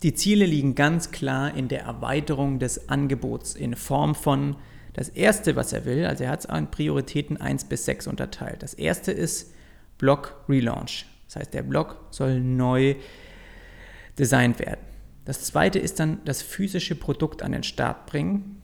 die 0.04 0.14
Ziele 0.14 0.46
liegen 0.46 0.76
ganz 0.76 1.12
klar 1.12 1.56
in 1.56 1.68
der 1.68 1.84
Erweiterung 1.84 2.60
des 2.60 2.90
Angebots 2.90 3.56
in 3.56 3.76
Form 3.76 4.16
von 4.16 4.56
das 4.94 5.10
erste, 5.10 5.56
was 5.56 5.74
er 5.74 5.86
will, 5.86 6.06
also 6.06 6.24
er 6.24 6.30
hat 6.32 6.40
es 6.42 6.46
an 6.46 6.72
Prioritäten 6.72 7.38
1 7.38 7.66
bis 7.66 7.86
6 7.86 8.08
unterteilt. 8.08 8.64
Das 8.64 8.74
erste 8.74 9.12
ist 9.12 9.54
Blog 9.98 10.36
Relaunch. 10.48 11.06
Das 11.28 11.38
heißt, 11.38 11.54
der 11.54 11.64
Blog 11.64 11.98
soll 12.12 12.40
neu 12.40 12.96
designt 14.18 14.60
werden. 14.60 14.80
Das 15.26 15.44
zweite 15.44 15.80
ist 15.80 16.00
dann 16.00 16.20
das 16.24 16.42
physische 16.42 16.96
Produkt 16.96 17.42
an 17.42 17.52
den 17.52 17.64
Start 17.64 18.06
bringen. 18.06 18.55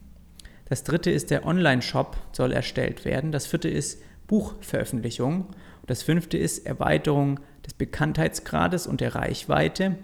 Das 0.72 0.86
dritte 0.86 1.12
ist 1.12 1.32
der 1.32 1.46
Online-Shop 1.46 2.16
soll 2.32 2.54
erstellt 2.54 3.04
werden. 3.04 3.34
Das 3.34 3.46
vierte 3.46 3.68
ist 3.68 4.02
Buchveröffentlichung. 4.28 5.48
Das 5.86 6.02
fünfte 6.02 6.38
ist 6.38 6.66
Erweiterung 6.66 7.42
des 7.66 7.74
Bekanntheitsgrades 7.74 8.88
und 8.88 9.02
der 9.02 9.14
Reichweite. 9.14 9.98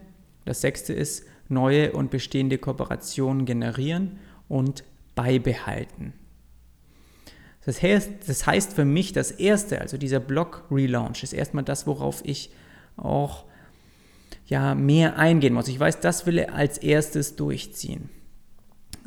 Das 0.44 0.60
sechste 0.60 0.92
ist 0.92 1.26
neue 1.48 1.94
und 1.94 2.12
bestehende 2.12 2.58
Kooperationen 2.58 3.46
generieren 3.46 4.20
und 4.50 4.84
beibehalten. 5.16 6.12
Das 7.66 7.82
heißt, 7.82 8.28
das 8.28 8.46
heißt 8.46 8.74
für 8.74 8.84
mich, 8.84 9.14
das 9.14 9.32
erste, 9.32 9.80
also 9.80 9.98
dieser 9.98 10.20
Blog-Relaunch, 10.20 11.24
ist 11.24 11.32
erstmal 11.32 11.64
das, 11.64 11.88
worauf 11.88 12.22
ich 12.26 12.52
auch 12.98 13.46
ja, 14.48 14.76
mehr 14.76 15.18
eingehen 15.18 15.54
muss. 15.54 15.70
Ich 15.70 15.80
weiß, 15.80 16.02
das 16.02 16.26
will 16.26 16.40
er 16.40 16.56
als 16.56 16.78
erstes 16.78 17.38
durchziehen. 17.38 18.10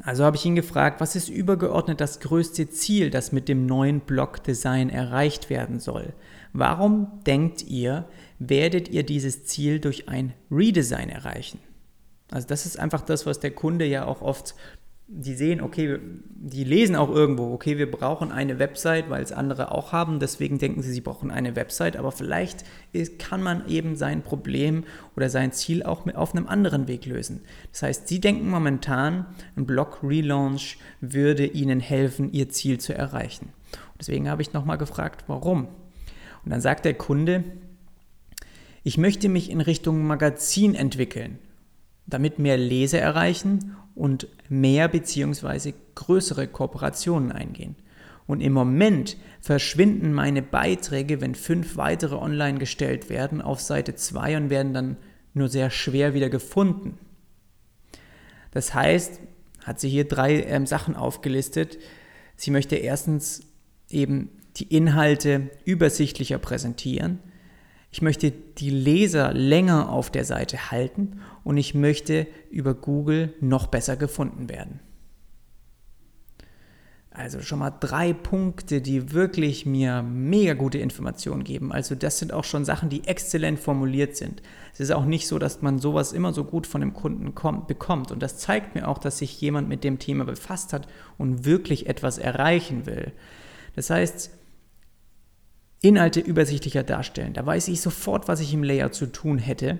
Also 0.02 0.24
habe 0.24 0.36
ich 0.36 0.44
ihn 0.44 0.54
gefragt, 0.54 1.00
was 1.00 1.16
ist 1.16 1.28
übergeordnet 1.28 2.00
das 2.00 2.20
größte 2.20 2.70
Ziel, 2.70 3.10
das 3.10 3.32
mit 3.32 3.48
dem 3.48 3.66
neuen 3.66 4.00
Blog-Design 4.00 4.90
erreicht 4.90 5.50
werden 5.50 5.78
soll? 5.78 6.14
Warum 6.52 7.22
denkt 7.26 7.62
ihr, 7.62 8.06
werdet 8.38 8.88
ihr 8.88 9.02
dieses 9.02 9.44
Ziel 9.44 9.78
durch 9.78 10.08
ein 10.08 10.32
Redesign 10.50 11.10
erreichen? 11.10 11.60
Also 12.30 12.46
das 12.46 12.66
ist 12.66 12.78
einfach 12.78 13.02
das, 13.02 13.26
was 13.26 13.40
der 13.40 13.50
Kunde 13.50 13.84
ja 13.84 14.06
auch 14.06 14.22
oft 14.22 14.54
die 15.12 15.34
sehen, 15.34 15.60
okay, 15.60 15.98
die 16.36 16.62
lesen 16.62 16.94
auch 16.94 17.10
irgendwo, 17.10 17.52
okay, 17.52 17.78
wir 17.78 17.90
brauchen 17.90 18.30
eine 18.30 18.60
Website, 18.60 19.10
weil 19.10 19.22
es 19.22 19.32
andere 19.32 19.72
auch 19.72 19.92
haben, 19.92 20.20
deswegen 20.20 20.58
denken 20.58 20.82
sie, 20.82 20.92
sie 20.92 21.00
brauchen 21.00 21.32
eine 21.32 21.56
Website, 21.56 21.96
aber 21.96 22.12
vielleicht 22.12 22.64
ist, 22.92 23.18
kann 23.18 23.42
man 23.42 23.68
eben 23.68 23.96
sein 23.96 24.22
Problem 24.22 24.84
oder 25.16 25.28
sein 25.28 25.50
Ziel 25.50 25.82
auch 25.82 26.04
mit, 26.04 26.14
auf 26.14 26.34
einem 26.34 26.46
anderen 26.46 26.86
Weg 26.86 27.06
lösen. 27.06 27.40
Das 27.72 27.82
heißt, 27.82 28.08
sie 28.08 28.20
denken 28.20 28.48
momentan, 28.48 29.26
ein 29.56 29.66
Blog-Relaunch 29.66 30.78
würde 31.00 31.44
ihnen 31.44 31.80
helfen, 31.80 32.32
ihr 32.32 32.48
Ziel 32.48 32.78
zu 32.78 32.94
erreichen. 32.94 33.46
Und 33.72 34.00
deswegen 34.00 34.30
habe 34.30 34.42
ich 34.42 34.52
nochmal 34.52 34.78
gefragt, 34.78 35.24
warum? 35.26 35.66
Und 36.44 36.52
dann 36.52 36.60
sagt 36.60 36.84
der 36.84 36.94
Kunde, 36.94 37.42
ich 38.84 38.96
möchte 38.96 39.28
mich 39.28 39.50
in 39.50 39.60
Richtung 39.60 40.06
Magazin 40.06 40.76
entwickeln 40.76 41.38
damit 42.10 42.38
mehr 42.38 42.56
Leser 42.56 42.98
erreichen 42.98 43.76
und 43.94 44.28
mehr 44.50 44.88
bzw. 44.88 45.72
größere 45.94 46.48
Kooperationen 46.48 47.32
eingehen. 47.32 47.76
Und 48.26 48.42
im 48.42 48.52
Moment 48.52 49.16
verschwinden 49.40 50.12
meine 50.12 50.42
Beiträge, 50.42 51.20
wenn 51.20 51.34
fünf 51.34 51.76
weitere 51.76 52.16
online 52.16 52.58
gestellt 52.58 53.08
werden, 53.08 53.40
auf 53.40 53.60
Seite 53.60 53.94
2 53.94 54.36
und 54.36 54.50
werden 54.50 54.74
dann 54.74 54.96
nur 55.32 55.48
sehr 55.48 55.70
schwer 55.70 56.14
wieder 56.14 56.28
gefunden. 56.28 56.98
Das 58.50 58.74
heißt, 58.74 59.20
hat 59.64 59.80
sie 59.80 59.88
hier 59.88 60.06
drei 60.06 60.42
ähm, 60.42 60.66
Sachen 60.66 60.96
aufgelistet. 60.96 61.78
Sie 62.36 62.50
möchte 62.50 62.76
erstens 62.76 63.42
eben 63.88 64.30
die 64.56 64.74
Inhalte 64.74 65.50
übersichtlicher 65.64 66.38
präsentieren. 66.38 67.20
Ich 67.90 68.02
möchte 68.02 68.30
die 68.30 68.70
Leser 68.70 69.32
länger 69.32 69.90
auf 69.90 70.10
der 70.10 70.24
Seite 70.24 70.70
halten 70.70 71.20
und 71.42 71.56
ich 71.56 71.74
möchte 71.74 72.26
über 72.50 72.74
Google 72.74 73.34
noch 73.40 73.66
besser 73.66 73.96
gefunden 73.96 74.48
werden. 74.48 74.80
Also 77.12 77.42
schon 77.42 77.58
mal 77.58 77.72
drei 77.72 78.12
Punkte, 78.12 78.80
die 78.80 79.12
wirklich 79.12 79.66
mir 79.66 80.00
mega 80.02 80.54
gute 80.54 80.78
Informationen 80.78 81.42
geben. 81.42 81.72
Also 81.72 81.96
das 81.96 82.20
sind 82.20 82.32
auch 82.32 82.44
schon 82.44 82.64
Sachen, 82.64 82.88
die 82.88 83.04
exzellent 83.04 83.58
formuliert 83.58 84.16
sind. 84.16 84.42
Es 84.72 84.78
ist 84.78 84.92
auch 84.92 85.04
nicht 85.04 85.26
so, 85.26 85.40
dass 85.40 85.60
man 85.60 85.80
sowas 85.80 86.12
immer 86.12 86.32
so 86.32 86.44
gut 86.44 86.68
von 86.68 86.80
dem 86.80 86.94
Kunden 86.94 87.34
kommt, 87.34 87.66
bekommt. 87.66 88.12
Und 88.12 88.22
das 88.22 88.38
zeigt 88.38 88.76
mir 88.76 88.86
auch, 88.86 88.98
dass 88.98 89.18
sich 89.18 89.40
jemand 89.40 89.68
mit 89.68 89.82
dem 89.82 89.98
Thema 89.98 90.24
befasst 90.24 90.72
hat 90.72 90.86
und 91.18 91.44
wirklich 91.44 91.88
etwas 91.88 92.16
erreichen 92.16 92.86
will. 92.86 93.10
Das 93.74 93.90
heißt, 93.90 94.30
Inhalte 95.82 96.20
übersichtlicher 96.20 96.82
darstellen. 96.82 97.32
Da 97.32 97.44
weiß 97.44 97.68
ich 97.68 97.80
sofort, 97.80 98.28
was 98.28 98.40
ich 98.40 98.52
im 98.52 98.62
Layout 98.62 98.94
zu 98.94 99.06
tun 99.06 99.38
hätte. 99.38 99.78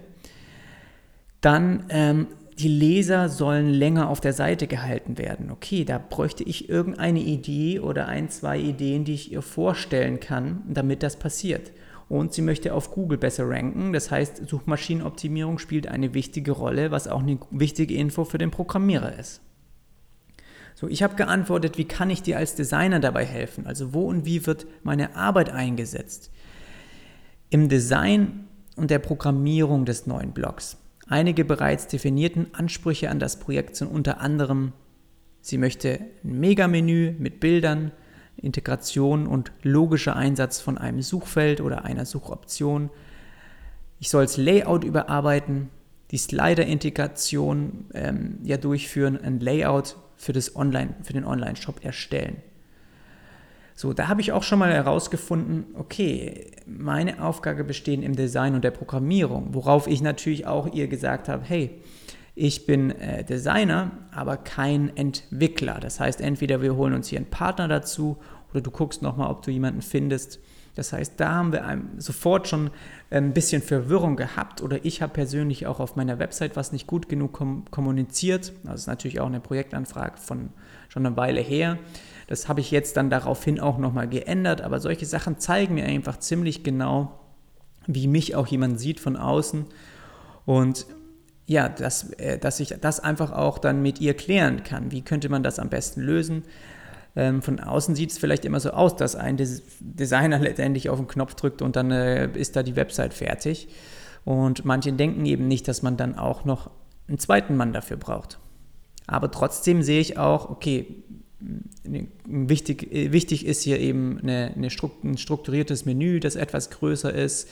Dann 1.41 1.85
ähm, 1.91 2.27
die 2.59 2.69
Leser 2.69 3.29
sollen 3.29 3.69
länger 3.69 4.09
auf 4.09 4.21
der 4.21 4.33
Seite 4.33 4.67
gehalten 4.67 5.17
werden. 5.17 5.51
Okay, 5.51 5.85
da 5.85 5.99
bräuchte 5.99 6.45
ich 6.45 6.69
irgendeine 6.69 7.21
Idee 7.21 7.81
oder 7.81 8.07
ein, 8.07 8.29
zwei 8.29 8.59
Ideen, 8.59 9.05
die 9.05 9.15
ich 9.15 9.33
ihr 9.33 9.43
vorstellen 9.43 10.21
kann, 10.21 10.63
damit 10.69 11.03
das 11.03 11.17
passiert. 11.17 11.73
Und 12.09 12.35
sie 12.35 12.43
möchte 12.43 12.75
auf 12.75 12.91
Google 12.91 13.19
besser 13.19 13.49
ranken. 13.49 13.93
Das 13.93 14.11
heißt, 14.11 14.49
Suchmaschinenoptimierung 14.49 15.59
spielt 15.59 15.87
eine 15.87 16.13
wichtige 16.13 16.53
Rolle, 16.53 16.91
was 16.91 17.09
auch 17.09 17.21
eine 17.21 17.39
wichtige 17.51 17.95
Info 17.95 18.25
für 18.25 18.39
den 18.39 18.51
Programmierer 18.51 19.19
ist. 19.19 19.41
So, 20.81 20.89
ich 20.89 21.03
habe 21.03 21.15
geantwortet, 21.15 21.77
wie 21.77 21.85
kann 21.85 22.09
ich 22.09 22.23
dir 22.23 22.39
als 22.39 22.55
Designer 22.55 23.01
dabei 23.01 23.27
helfen? 23.27 23.67
Also 23.67 23.93
wo 23.93 24.09
und 24.09 24.25
wie 24.25 24.47
wird 24.47 24.67
meine 24.83 25.15
Arbeit 25.15 25.51
eingesetzt? 25.51 26.31
Im 27.51 27.69
Design 27.69 28.49
und 28.77 28.91
der 28.91 28.99
Programmierung 28.99 29.85
des 29.85 30.07
neuen 30.07 30.33
Blogs. 30.33 30.79
Einige 31.07 31.45
bereits 31.45 31.87
definierten 31.87 32.55
Ansprüche 32.55 33.11
an 33.11 33.19
das 33.19 33.39
Projekt 33.39 33.77
sind 33.77 33.89
unter 33.89 34.23
anderem, 34.23 34.73
sie 35.43 35.59
möchte 35.59 36.01
ein 36.25 36.41
Megamenü 36.41 37.15
mit 37.19 37.41
Bildern, 37.41 37.93
Integration 38.39 39.27
und 39.27 39.53
logischer 39.63 40.17
Einsatz 40.17 40.63
von 40.63 40.79
einem 40.79 41.03
Suchfeld 41.03 41.61
oder 41.61 41.85
einer 41.85 42.07
Suchoption. 42.07 42.89
Ich 43.99 44.09
soll 44.09 44.23
das 44.23 44.39
Layout 44.39 44.85
überarbeiten, 44.85 45.69
die 46.11 46.17
Slider-Integration 46.17 47.91
ähm, 47.93 48.39
ja 48.45 48.57
durchführen, 48.57 49.21
ein 49.23 49.41
Layout 49.41 49.97
für, 50.21 50.35
das 50.35 50.55
Online, 50.55 50.95
für 51.03 51.15
den 51.15 51.25
Online-Shop 51.25 51.83
erstellen. 51.83 52.43
So, 53.75 53.95
da 53.95 54.09
habe 54.09 54.21
ich 54.21 54.33
auch 54.33 54.43
schon 54.43 54.59
mal 54.59 54.71
herausgefunden, 54.71 55.65
okay, 55.73 56.51
meine 56.67 57.25
Aufgabe 57.25 57.65
besteht 57.65 58.03
im 58.03 58.15
Design 58.15 58.55
und 58.55 58.63
der 58.63 58.71
Programmierung, 58.71 59.55
worauf 59.55 59.87
ich 59.87 60.03
natürlich 60.03 60.47
auch 60.47 60.71
ihr 60.75 60.89
gesagt 60.89 61.31
habe, 61.31 61.43
hey, 61.47 61.81
ich 62.35 62.67
bin 62.67 62.91
äh, 62.91 63.25
Designer, 63.25 63.93
aber 64.13 64.37
kein 64.37 64.95
Entwickler. 64.95 65.81
Das 65.81 65.99
heißt, 65.99 66.21
entweder 66.21 66.61
wir 66.61 66.77
holen 66.77 66.93
uns 66.93 67.09
hier 67.09 67.19
einen 67.19 67.31
Partner 67.31 67.67
dazu 67.67 68.19
oder 68.51 68.61
du 68.61 68.71
guckst 68.71 69.01
nochmal, 69.01 69.31
ob 69.31 69.41
du 69.41 69.51
jemanden 69.51 69.81
findest. 69.81 70.39
Das 70.75 70.93
heißt, 70.93 71.15
da 71.19 71.35
haben 71.35 71.53
wir 71.53 71.83
sofort 71.99 72.49
schon 72.49 72.71
ein 73.11 73.33
bisschen 73.33 73.61
Verwirrung 73.61 74.17
gehabt 74.17 74.63
oder 74.63 74.85
ich 74.85 75.03
habe 75.03 75.13
persönlich 75.13 75.67
auch 75.67 75.81
auf 75.81 75.97
meiner 75.97 76.19
Website 76.19 76.57
was 76.57 76.73
nicht 76.73 76.87
gut 76.87 77.09
genug 77.09 77.33
kom 77.33 77.65
kommuniziert. 77.71 78.53
Das 78.65 78.83
ist 78.83 78.87
natürlich 78.87 79.21
auch 79.21 79.27
eine 79.27 79.41
Projektanfrage 79.41 80.17
von 80.17 80.51
schon 80.89 81.07
eine 81.07 81.17
Weile 81.17 81.41
her. 81.41 81.79
Das 82.29 82.49
habe 82.49 82.61
ich 82.61 82.71
jetzt 82.71 82.97
dann 82.97 83.11
daraufhin 83.11 83.59
auch 83.59 83.79
nochmal 83.79 84.09
geändert, 84.09 84.61
aber 84.61 84.81
solche 84.81 85.07
Sachen 85.07 85.39
zeigen 85.39 85.75
mir 85.75 85.85
einfach 85.85 86.19
ziemlich 86.19 86.63
genau, 86.63 87.19
wie 87.87 88.07
mich 88.07 88.37
auch 88.37 88.47
jemand 88.47 88.79
sieht 88.79 89.01
von 89.01 89.17
außen. 89.17 89.67
Und 90.47 90.87
ja, 91.47 91.69
dass, 91.69 92.11
äh, 92.13 92.39
dass 92.39 92.61
ich 92.61 92.77
das 92.81 93.01
einfach 93.01 93.33
auch 93.33 93.59
dann 93.59 93.83
mit 93.83 94.01
ihr 94.01 94.15
klären 94.15 94.63
kann. 94.63 94.93
Wie 94.93 95.03
könnte 95.03 95.29
man 95.29 95.43
das 95.43 95.59
am 95.59 95.69
besten 95.69 96.01
lösen? 96.01 96.45
Ähm, 97.17 97.43
von 97.43 97.61
außen 97.61 97.95
sieht 97.95 98.11
es 98.11 98.19
vielleicht 98.19 98.45
immer 98.45 98.61
so 98.61 98.71
aus, 98.71 98.97
dass 98.97 99.17
ein 99.17 99.37
Designer 99.37 100.39
letztendlich 100.39 100.89
auf 100.89 100.99
den 100.99 101.09
Knopf 101.09 101.35
drückt 101.35 101.63
und 101.63 101.77
dann 101.77 101.91
äh, 101.91 102.31
ist 102.33 102.57
da 102.57 102.63
die 102.63 102.77
Website 102.77 103.15
fertig. 103.15 103.69
Und 104.25 104.65
manche 104.65 104.93
denken 104.93 105.27
eben 105.27 105.49
nicht, 105.49 105.67
dass 105.67 105.83
man 105.83 105.97
dann 105.97 106.17
auch 106.17 106.45
noch 106.45 106.71
einen 107.09 107.19
zweiten 107.19 107.57
Mann 107.57 107.73
dafür 107.73 107.97
braucht. 107.97 108.39
Aber 109.07 109.31
trotzdem 109.31 109.83
sehe 109.83 110.01
ich 110.01 110.19
auch, 110.19 110.51
okay, 110.51 111.05
Wichtig, 112.27 112.93
äh, 112.93 113.13
wichtig 113.13 113.47
ist 113.47 113.63
hier 113.63 113.79
eben 113.81 114.19
eine, 114.23 114.53
eine 114.55 114.71
Strukt, 114.71 115.05
ein 115.05 115.17
strukturiertes 115.17 115.87
Menü, 115.87 116.21
das 116.21 116.37
etwas 116.37 116.71
größer 116.71 117.13
ist. 117.13 117.49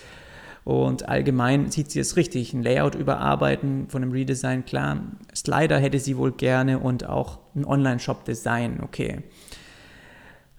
Und 0.64 1.08
allgemein 1.08 1.70
sieht 1.70 1.90
sie 1.90 2.00
es 2.00 2.16
richtig. 2.16 2.52
Ein 2.52 2.62
Layout 2.62 2.94
überarbeiten 2.94 3.88
von 3.88 4.02
einem 4.02 4.12
Redesign, 4.12 4.66
klar. 4.66 5.00
Slider 5.34 5.78
hätte 5.78 5.98
sie 5.98 6.18
wohl 6.18 6.32
gerne 6.32 6.78
und 6.78 7.06
auch 7.06 7.38
ein 7.54 7.64
Online-Shop-Design, 7.64 8.80
okay. 8.82 9.22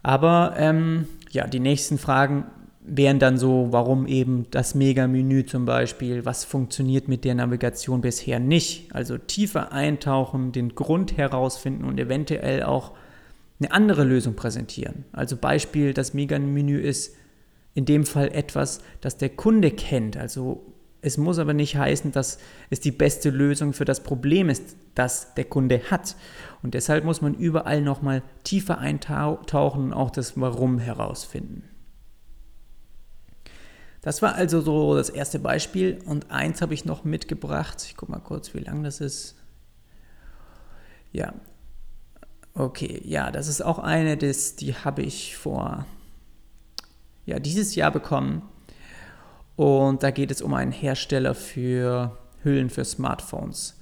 Aber 0.04 0.54
ähm, 0.58 1.08
ja, 1.32 1.48
die 1.48 1.60
nächsten 1.60 1.98
Fragen 1.98 2.46
wären 2.82 3.20
dann 3.20 3.38
so, 3.38 3.68
warum 3.72 4.08
eben 4.08 4.48
das 4.52 4.74
Mega-Menü 4.74 5.46
zum 5.46 5.66
Beispiel, 5.66 6.26
was 6.26 6.44
funktioniert 6.44 7.08
mit 7.08 7.24
der 7.24 7.36
Navigation 7.36 8.02
bisher 8.02 8.40
nicht. 8.40 8.94
Also 8.96 9.18
tiefer 9.18 9.72
eintauchen, 9.72 10.52
den 10.52 10.76
Grund 10.76 11.18
herausfinden 11.18 11.84
und 11.84 12.00
eventuell 12.00 12.64
auch 12.64 12.94
eine 13.60 13.72
andere 13.72 14.04
Lösung 14.04 14.36
präsentieren. 14.36 15.06
Also 15.12 15.36
Beispiel, 15.36 15.94
das 15.94 16.14
Mega-Menü 16.14 16.80
ist 16.80 17.16
in 17.76 17.86
dem 17.86 18.06
Fall 18.06 18.30
etwas, 18.30 18.82
das 19.02 19.18
der 19.18 19.30
Kunde 19.30 19.72
kennt. 19.72 20.18
Also 20.18 20.66
es 21.02 21.18
muss 21.18 21.40
aber 21.40 21.54
nicht 21.54 21.78
heißen, 21.78 22.12
dass 22.12 22.40
es 22.70 22.80
die 22.80 22.92
beste 22.92 23.30
Lösung 23.30 23.74
für 23.74 23.86
das 23.86 24.02
Problem 24.02 24.50
ist, 24.50 24.76
das 24.96 25.34
der 25.36 25.46
Kunde 25.46 25.82
hat. 25.90 26.16
Und 26.62 26.74
deshalb 26.74 27.06
muss 27.06 27.22
man 27.22 27.34
überall 27.34 27.82
nochmal 27.82 28.22
tiefer 28.44 28.80
eintauchen 28.80 29.86
und 29.86 29.94
auch 29.94 30.12
das 30.12 30.40
Warum 30.40 30.80
herausfinden. 30.80 31.64
Das 34.02 34.22
war 34.22 34.36
also 34.36 34.62
so 34.62 34.96
das 34.96 35.10
erste 35.10 35.40
Beispiel 35.40 36.00
und 36.06 36.32
eins 36.32 36.62
habe 36.62 36.74
ich 36.74 36.86
noch 36.86 37.04
mitgebracht. 37.04 37.84
Ich 37.86 37.98
gucke 37.98 38.12
mal 38.12 38.20
kurz, 38.20 38.54
wie 38.54 38.60
lang 38.60 38.84
das 38.84 39.02
ist. 39.02 39.36
Ja, 41.12 41.34
Okay, 42.60 43.02
ja, 43.06 43.32
das 43.32 43.48
ist 43.48 43.62
auch 43.62 43.80
eine, 43.80 44.18
des, 44.18 44.56
die 44.56 44.76
habe 44.76 45.02
ich 45.02 45.38
vor 45.38 45.86
ja, 47.26 47.40
dieses 47.40 47.76
Jahr 47.76 47.90
bekommen. 47.90 48.42
Und 49.60 50.04
da 50.04 50.12
geht 50.12 50.32
es 50.32 50.41
um 50.41 50.54
einen 50.54 50.72
Hersteller 50.72 51.36
für 51.36 52.17
Hüllen 52.43 52.69
für 52.69 52.86
Smartphones. 52.86 53.78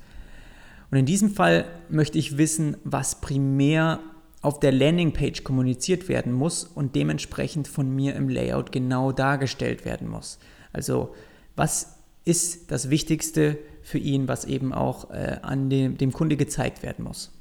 Und 0.89 0.97
in 0.97 1.05
diesem 1.05 1.29
Fall 1.29 1.65
möchte 1.87 2.17
ich 2.17 2.39
wissen, 2.39 2.77
was 2.83 3.21
primär 3.21 3.99
auf 4.41 4.59
der 4.59 4.71
Landingpage 4.71 5.43
kommuniziert 5.43 6.09
werden 6.09 6.33
muss 6.33 6.63
und 6.63 6.95
dementsprechend 6.95 7.67
von 7.67 7.95
mir 7.95 8.15
im 8.15 8.27
Layout 8.27 8.71
genau 8.71 9.11
dargestellt 9.11 9.85
werden 9.85 10.07
muss. 10.07 10.39
Also 10.73 11.13
was 11.55 11.99
ist 12.25 12.71
das 12.71 12.89
Wichtigste 12.89 13.59
für 13.83 13.99
ihn, 13.99 14.27
was 14.27 14.45
eben 14.45 14.73
auch 14.73 15.11
äh, 15.11 15.37
an 15.43 15.69
dem, 15.69 15.95
dem 15.95 16.11
Kunde 16.11 16.37
gezeigt 16.37 16.81
werden 16.81 17.05
muss. 17.05 17.31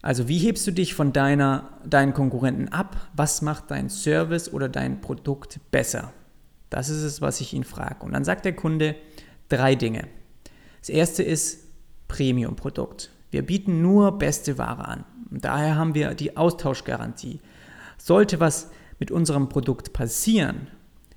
Also 0.00 0.26
wie 0.26 0.38
hebst 0.38 0.66
du 0.66 0.70
dich 0.70 0.94
von 0.94 1.12
deiner, 1.12 1.68
deinen 1.84 2.14
Konkurrenten 2.14 2.68
ab? 2.68 3.10
Was 3.14 3.42
macht 3.42 3.70
dein 3.70 3.90
Service 3.90 4.50
oder 4.50 4.70
dein 4.70 5.02
Produkt 5.02 5.60
besser? 5.70 6.14
Das 6.76 6.90
ist 6.90 7.04
es, 7.04 7.22
was 7.22 7.40
ich 7.40 7.54
ihn 7.54 7.64
frage. 7.64 8.04
Und 8.04 8.12
dann 8.12 8.26
sagt 8.26 8.44
der 8.44 8.54
Kunde 8.54 8.96
drei 9.48 9.76
Dinge. 9.76 10.08
Das 10.80 10.90
erste 10.90 11.22
ist 11.22 11.70
Premium-Produkt. 12.06 13.10
Wir 13.30 13.46
bieten 13.46 13.80
nur 13.80 14.18
beste 14.18 14.58
Ware 14.58 14.86
an. 14.86 15.04
Und 15.30 15.46
daher 15.46 15.76
haben 15.76 15.94
wir 15.94 16.12
die 16.12 16.36
Austauschgarantie. 16.36 17.40
Sollte 17.96 18.40
was 18.40 18.70
mit 18.98 19.10
unserem 19.10 19.48
Produkt 19.48 19.94
passieren, 19.94 20.68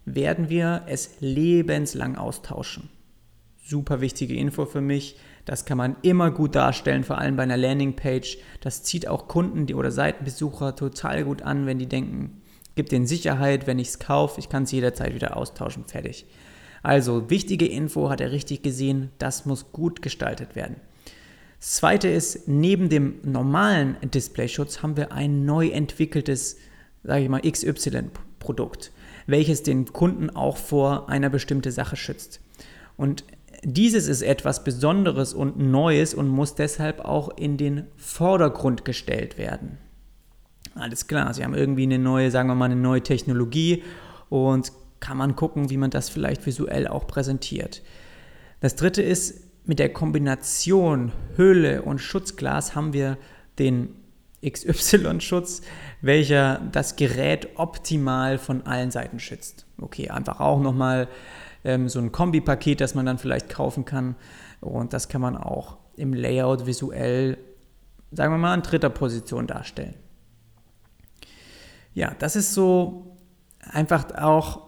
werden 0.05 0.47
wir 0.47 0.83
es 0.87 1.17
lebenslang 1.19 2.15
austauschen. 2.15 2.87
Super 3.61 3.99
wichtige 3.99 4.35
Info 4.35 4.65
für 4.65 4.79
mich. 4.79 5.17
Das 5.43 5.65
kann 5.65 5.77
man 5.77 5.97
immer 6.03 6.31
gut 6.31 6.55
darstellen, 6.55 7.03
vor 7.03 7.17
allem 7.17 7.35
bei 7.35 7.43
einer 7.43 7.57
Landingpage. 7.57 8.37
Das 8.61 8.83
zieht 8.83 9.09
auch 9.09 9.27
Kunden 9.27 9.73
oder 9.73 9.91
Seitenbesucher 9.91 10.77
total 10.77 11.25
gut 11.25 11.41
an, 11.41 11.65
wenn 11.65 11.79
die 11.79 11.89
denken, 11.89 12.38
gibt 12.79 12.93
den 12.93 13.05
Sicherheit, 13.05 13.67
wenn 13.67 13.77
ich 13.77 13.89
es 13.89 13.99
kaufe, 13.99 14.39
ich 14.39 14.47
kann 14.47 14.63
es 14.63 14.71
jederzeit 14.71 15.13
wieder 15.13 15.35
austauschen, 15.35 15.83
fertig. 15.83 16.25
Also 16.81 17.29
wichtige 17.29 17.67
Info 17.67 18.09
hat 18.09 18.21
er 18.21 18.31
richtig 18.31 18.61
gesehen, 18.61 19.11
das 19.17 19.45
muss 19.45 19.73
gut 19.73 20.01
gestaltet 20.01 20.55
werden. 20.55 20.77
Das 21.59 21.73
zweite 21.73 22.07
ist, 22.07 22.47
neben 22.47 22.87
dem 22.87 23.15
normalen 23.23 23.97
Displayschutz 24.01 24.81
haben 24.81 24.95
wir 24.95 25.11
ein 25.11 25.43
neu 25.43 25.67
entwickeltes, 25.67 26.55
sage 27.03 27.23
ich 27.23 27.27
mal, 27.27 27.41
XY-Produkt, 27.41 28.93
welches 29.27 29.61
den 29.61 29.91
Kunden 29.91 30.29
auch 30.29 30.55
vor 30.55 31.09
einer 31.09 31.29
bestimmten 31.29 31.73
Sache 31.73 31.97
schützt. 31.97 32.39
Und 32.95 33.25
dieses 33.61 34.07
ist 34.07 34.21
etwas 34.21 34.63
Besonderes 34.63 35.33
und 35.33 35.59
Neues 35.59 36.13
und 36.13 36.29
muss 36.29 36.55
deshalb 36.55 37.01
auch 37.01 37.27
in 37.37 37.57
den 37.57 37.87
Vordergrund 37.97 38.85
gestellt 38.85 39.37
werden. 39.37 39.79
Alles 40.79 41.07
klar, 41.07 41.33
Sie 41.33 41.43
haben 41.43 41.53
irgendwie 41.53 41.83
eine 41.83 41.99
neue, 41.99 42.31
sagen 42.31 42.47
wir 42.47 42.55
mal, 42.55 42.65
eine 42.65 42.75
neue 42.75 43.01
Technologie 43.01 43.83
und 44.29 44.71
kann 44.99 45.17
man 45.17 45.35
gucken, 45.35 45.69
wie 45.69 45.77
man 45.77 45.91
das 45.91 46.09
vielleicht 46.09 46.45
visuell 46.45 46.87
auch 46.87 47.05
präsentiert. 47.05 47.81
Das 48.61 48.75
dritte 48.75 49.01
ist, 49.01 49.49
mit 49.65 49.79
der 49.79 49.91
Kombination 49.91 51.11
Hülle 51.35 51.81
und 51.81 51.99
Schutzglas 51.99 52.75
haben 52.75 52.93
wir 52.93 53.17
den 53.59 53.89
XY-Schutz, 54.45 55.61
welcher 56.01 56.61
das 56.71 56.95
Gerät 56.95 57.49
optimal 57.55 58.37
von 58.37 58.65
allen 58.65 58.89
Seiten 58.89 59.19
schützt. 59.19 59.65
Okay, 59.79 60.09
einfach 60.09 60.39
auch 60.39 60.61
nochmal 60.61 61.07
ähm, 61.65 61.89
so 61.89 61.99
ein 61.99 62.11
Kombipaket, 62.11 62.79
das 62.79 62.95
man 62.95 63.05
dann 63.05 63.17
vielleicht 63.17 63.49
kaufen 63.49 63.85
kann. 63.85 64.15
Und 64.61 64.93
das 64.93 65.09
kann 65.09 65.21
man 65.21 65.35
auch 65.35 65.77
im 65.97 66.13
Layout 66.13 66.65
visuell, 66.65 67.37
sagen 68.11 68.33
wir 68.33 68.37
mal, 68.37 68.55
in 68.55 68.61
dritter 68.61 68.89
Position 68.89 69.45
darstellen. 69.45 69.95
Ja, 71.99 72.15
das 72.17 72.37
ist 72.37 72.53
so 72.53 73.17
einfach 73.59 74.15
auch 74.15 74.61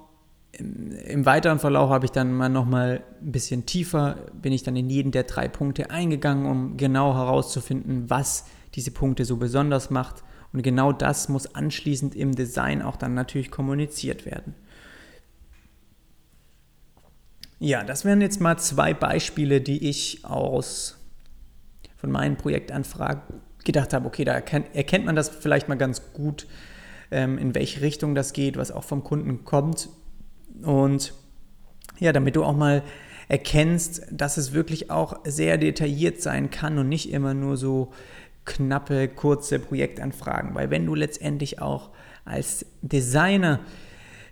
im, 0.51 0.91
im 0.91 1.25
weiteren 1.25 1.59
Verlauf 1.59 1.89
habe 1.89 2.03
ich 2.03 2.11
dann 2.11 2.33
mal 2.33 2.49
nochmal 2.49 3.05
ein 3.21 3.31
bisschen 3.31 3.65
tiefer, 3.65 4.17
bin 4.33 4.51
ich 4.51 4.63
dann 4.63 4.75
in 4.75 4.89
jeden 4.89 5.13
der 5.13 5.23
drei 5.23 5.47
Punkte 5.47 5.91
eingegangen, 5.91 6.45
um 6.45 6.75
genau 6.75 7.15
herauszufinden, 7.15 8.09
was 8.09 8.47
diese 8.75 8.91
Punkte 8.91 9.23
so 9.23 9.37
besonders 9.37 9.89
macht. 9.89 10.25
Und 10.51 10.61
genau 10.61 10.91
das 10.91 11.29
muss 11.29 11.55
anschließend 11.55 12.15
im 12.15 12.35
Design 12.35 12.81
auch 12.81 12.97
dann 12.97 13.13
natürlich 13.13 13.49
kommuniziert 13.49 14.25
werden. 14.25 14.53
Ja, 17.59 17.85
das 17.85 18.03
wären 18.03 18.19
jetzt 18.19 18.41
mal 18.41 18.57
zwei 18.57 18.93
Beispiele, 18.93 19.61
die 19.61 19.87
ich 19.87 20.25
aus 20.25 20.97
von 21.95 22.11
meinen 22.11 22.35
Projektanfragen 22.35 23.21
gedacht 23.63 23.93
habe, 23.93 24.05
okay, 24.05 24.25
da 24.25 24.33
erkennt, 24.33 25.05
man 25.05 25.15
das 25.15 25.29
vielleicht 25.29 25.69
mal 25.69 25.77
ganz 25.77 26.11
gut, 26.11 26.45
in 27.11 27.53
welche 27.53 27.81
Richtung 27.81 28.15
das 28.15 28.33
geht, 28.33 28.57
was 28.57 28.71
auch 28.71 28.83
vom 28.83 29.03
Kunden 29.03 29.43
kommt. 29.43 29.89
Und 30.63 31.13
ja, 31.99 32.13
damit 32.13 32.35
du 32.35 32.43
auch 32.43 32.55
mal 32.55 32.83
erkennst, 33.27 34.07
dass 34.11 34.37
es 34.37 34.53
wirklich 34.53 34.91
auch 34.91 35.19
sehr 35.23 35.57
detailliert 35.57 36.21
sein 36.21 36.49
kann 36.49 36.77
und 36.77 36.89
nicht 36.89 37.11
immer 37.11 37.33
nur 37.33 37.57
so 37.57 37.91
knappe, 38.45 39.07
kurze 39.07 39.59
Projektanfragen. 39.59 40.55
Weil 40.55 40.69
wenn 40.69 40.85
du 40.85 40.95
letztendlich 40.95 41.61
auch 41.61 41.91
als 42.25 42.65
Designer 42.81 43.59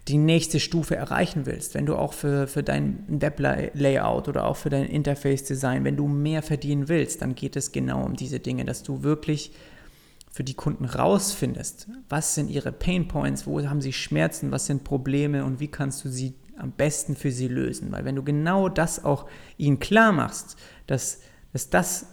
die 0.07 0.17
nächste 0.17 0.59
Stufe 0.59 0.95
erreichen 0.95 1.45
willst, 1.45 1.75
wenn 1.75 1.85
du 1.85 1.95
auch 1.95 2.13
für, 2.13 2.47
für 2.47 2.63
dein 2.63 3.03
Web-Layout 3.07 4.27
oder 4.27 4.45
auch 4.45 4.57
für 4.57 4.69
dein 4.69 4.85
Interface-Design, 4.85 5.83
wenn 5.83 5.97
du 5.97 6.07
mehr 6.07 6.41
verdienen 6.41 6.89
willst, 6.89 7.21
dann 7.21 7.35
geht 7.35 7.55
es 7.55 7.71
genau 7.71 8.03
um 8.03 8.15
diese 8.15 8.39
Dinge, 8.39 8.65
dass 8.65 8.81
du 8.83 9.03
wirklich 9.03 9.51
für 10.29 10.43
die 10.43 10.53
Kunden 10.53 10.85
rausfindest, 10.85 11.89
was 12.07 12.35
sind 12.35 12.49
ihre 12.49 12.71
Pain 12.71 13.07
Points, 13.07 13.47
wo 13.47 13.61
haben 13.67 13.81
sie 13.81 13.93
Schmerzen, 13.93 14.51
was 14.51 14.67
sind 14.67 14.83
Probleme 14.83 15.43
und 15.43 15.59
wie 15.59 15.67
kannst 15.67 16.05
du 16.05 16.09
sie 16.09 16.35
am 16.57 16.71
besten 16.71 17.15
für 17.15 17.31
sie 17.31 17.47
lösen. 17.47 17.91
Weil 17.91 18.05
wenn 18.05 18.15
du 18.15 18.23
genau 18.23 18.69
das 18.69 19.03
auch 19.03 19.27
ihnen 19.57 19.79
klar 19.79 20.11
machst, 20.11 20.57
dass, 20.87 21.21
dass 21.53 21.69
das 21.69 22.07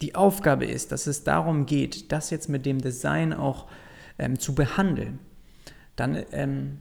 die 0.00 0.14
Aufgabe 0.14 0.64
ist, 0.64 0.90
dass 0.90 1.06
es 1.06 1.22
darum 1.24 1.66
geht, 1.66 2.10
das 2.10 2.30
jetzt 2.30 2.48
mit 2.48 2.66
dem 2.66 2.80
Design 2.80 3.32
auch 3.32 3.68
ähm, 4.18 4.38
zu 4.38 4.54
behandeln, 4.54 5.20
dann 5.94 6.24
ähm, 6.32 6.80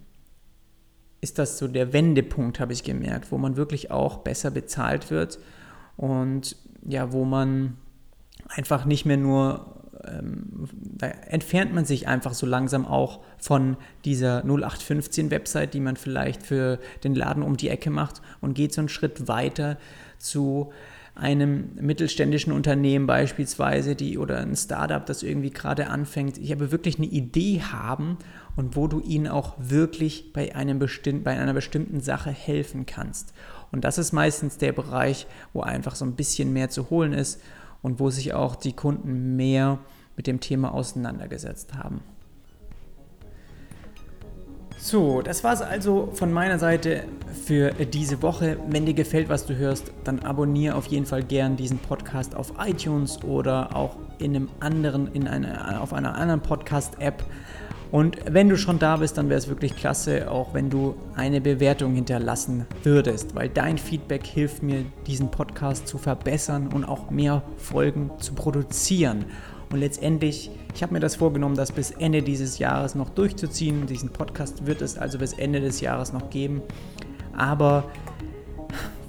ist 1.20 1.38
das 1.38 1.60
so 1.60 1.68
der 1.68 1.94
Wendepunkt, 1.94 2.60
habe 2.60 2.74
ich 2.74 2.84
gemerkt, 2.84 3.32
wo 3.32 3.38
man 3.38 3.56
wirklich 3.56 3.92
auch 3.92 4.20
besser 4.20 4.50
bezahlt 4.50 5.12
wird 5.12 5.38
und 5.98 6.56
ja, 6.84 7.12
wo 7.12 7.26
man 7.26 7.78
einfach 8.48 8.86
nicht 8.86 9.06
mehr 9.06 9.18
nur, 9.18 9.81
ähm, 10.06 10.68
da 10.74 11.08
entfernt 11.08 11.74
man 11.74 11.86
sich 11.86 12.08
einfach 12.08 12.34
so 12.34 12.45
langsam 12.45 12.86
auch 12.86 13.20
von 13.38 13.78
dieser 14.06 14.43
0815-Website, 14.45 15.74
die 15.74 15.80
man 15.80 15.95
vielleicht 15.95 16.43
für 16.43 16.80
den 17.04 17.16
Laden 17.16 17.43
um 17.43 17.58
die 17.58 17.70
Ecke 17.70 17.89
macht 17.89 18.22
und 18.39 18.54
geht 18.54 18.74
so 18.74 18.82
einen 18.82 18.89
Schritt 18.89 19.28
weiter 19.28 19.78
zu 20.18 20.72
einem 21.14 21.76
mittelständischen 21.80 22.54
Unternehmen 22.54 23.06
beispielsweise, 23.06 23.95
die 23.95 24.18
oder 24.18 24.39
ein 24.39 24.56
Startup, 24.56 25.06
das 25.06 25.24
irgendwie 25.24 25.49
gerade 25.49 25.88
anfängt, 25.88 26.38
ich 26.38 26.52
habe 26.52 26.72
wirklich 26.72 26.97
eine 26.97 27.08
Idee 27.08 27.62
haben 27.62 28.18
und 28.56 28.76
wo 28.76 28.88
du 28.88 29.02
ihnen 29.02 29.28
auch 29.28 29.56
wirklich 29.58 30.32
bei, 30.32 30.56
einem 30.56 30.80
bestimm 30.80 31.24
bei 31.24 31.38
einer 31.38 31.54
bestimmten 31.54 31.99
Sache 31.99 32.32
helfen 32.32 32.86
kannst. 32.86 33.34
Und 33.72 33.84
das 33.84 33.97
ist 33.97 34.14
meistens 34.14 34.58
der 34.58 34.72
Bereich, 34.72 35.28
wo 35.54 35.62
einfach 35.62 35.95
so 35.95 36.06
ein 36.06 36.16
bisschen 36.16 36.54
mehr 36.54 36.70
zu 36.70 36.89
holen 36.89 37.14
ist 37.14 37.41
und 37.82 38.00
wo 38.00 38.10
sich 38.10 38.34
auch 38.34 38.56
die 38.56 38.74
Kunden 38.74 39.36
mehr 39.36 39.80
mit 40.16 40.28
dem 40.28 40.40
Thema 40.40 40.74
auseinandergesetzt 40.74 41.74
haben. 41.74 42.02
So, 44.84 45.22
das 45.22 45.44
war 45.44 45.54
es 45.54 45.62
also 45.62 46.10
von 46.16 46.34
meiner 46.34 46.58
Seite 46.58 47.04
für 47.46 47.70
diese 47.72 48.24
Woche. 48.24 48.58
Wenn 48.68 48.88
dir 48.88 48.96
gefällt, 48.96 49.30
was 49.30 49.46
du 49.46 49.56
hörst, 49.56 49.92
dann 50.04 50.22
abonniere 50.22 50.74
auf 50.74 50.88
jeden 50.88 51.06
Fall 51.06 51.22
gern 51.22 51.56
diesen 51.56 51.78
Podcast 51.78 52.36
auf 52.36 52.54
iTunes 52.58 53.24
oder 53.24 53.76
auch 53.76 53.98
in 54.18 54.36
einem 54.36 54.50
anderen, 54.60 55.14
in 55.14 55.28
einer, 55.28 55.82
auf 55.82 55.94
einer 55.94 56.16
anderen 56.16 56.42
Podcast-App. 56.42 57.24
Und 57.92 58.18
wenn 58.26 58.48
du 58.48 58.58
schon 58.58 58.80
da 58.80 58.98
bist, 58.98 59.18
dann 59.18 59.28
wäre 59.28 59.38
es 59.38 59.50
wirklich 59.50 59.76
klasse, 59.76 60.32
auch 60.32 60.54
wenn 60.54 60.70
du 60.70 60.96
eine 61.16 61.42
Bewertung 61.42 61.94
hinterlassen 61.94 62.66
würdest, 62.84 63.36
weil 63.36 63.50
dein 63.50 63.78
Feedback 63.78 64.26
hilft 64.26 64.64
mir, 64.64 64.86
diesen 65.08 65.30
Podcast 65.30 65.88
zu 65.88 65.98
verbessern 65.98 66.70
und 66.74 66.86
auch 66.86 67.10
mehr 67.10 67.44
Folgen 67.58 68.12
zu 68.20 68.34
produzieren. 68.34 69.26
Und 69.72 69.80
letztendlich, 69.80 70.52
ich 70.74 70.84
habe 70.84 70.94
mir 70.94 71.00
das 71.02 71.18
vorgenommen, 71.18 71.56
das 71.56 71.72
bis 71.72 71.92
Ende 71.92 72.22
dieses 72.22 72.60
Jahres 72.60 72.96
noch 72.96 73.10
durchzuziehen. 73.10 73.88
Diesen 73.88 74.10
Podcast 74.10 74.66
wird 74.66 74.82
es 74.82 74.98
also 74.98 75.18
bis 75.18 75.34
Ende 75.34 75.60
des 75.60 75.82
Jahres 75.82 76.14
noch 76.14 76.30
geben. 76.30 76.62
Aber 77.36 77.86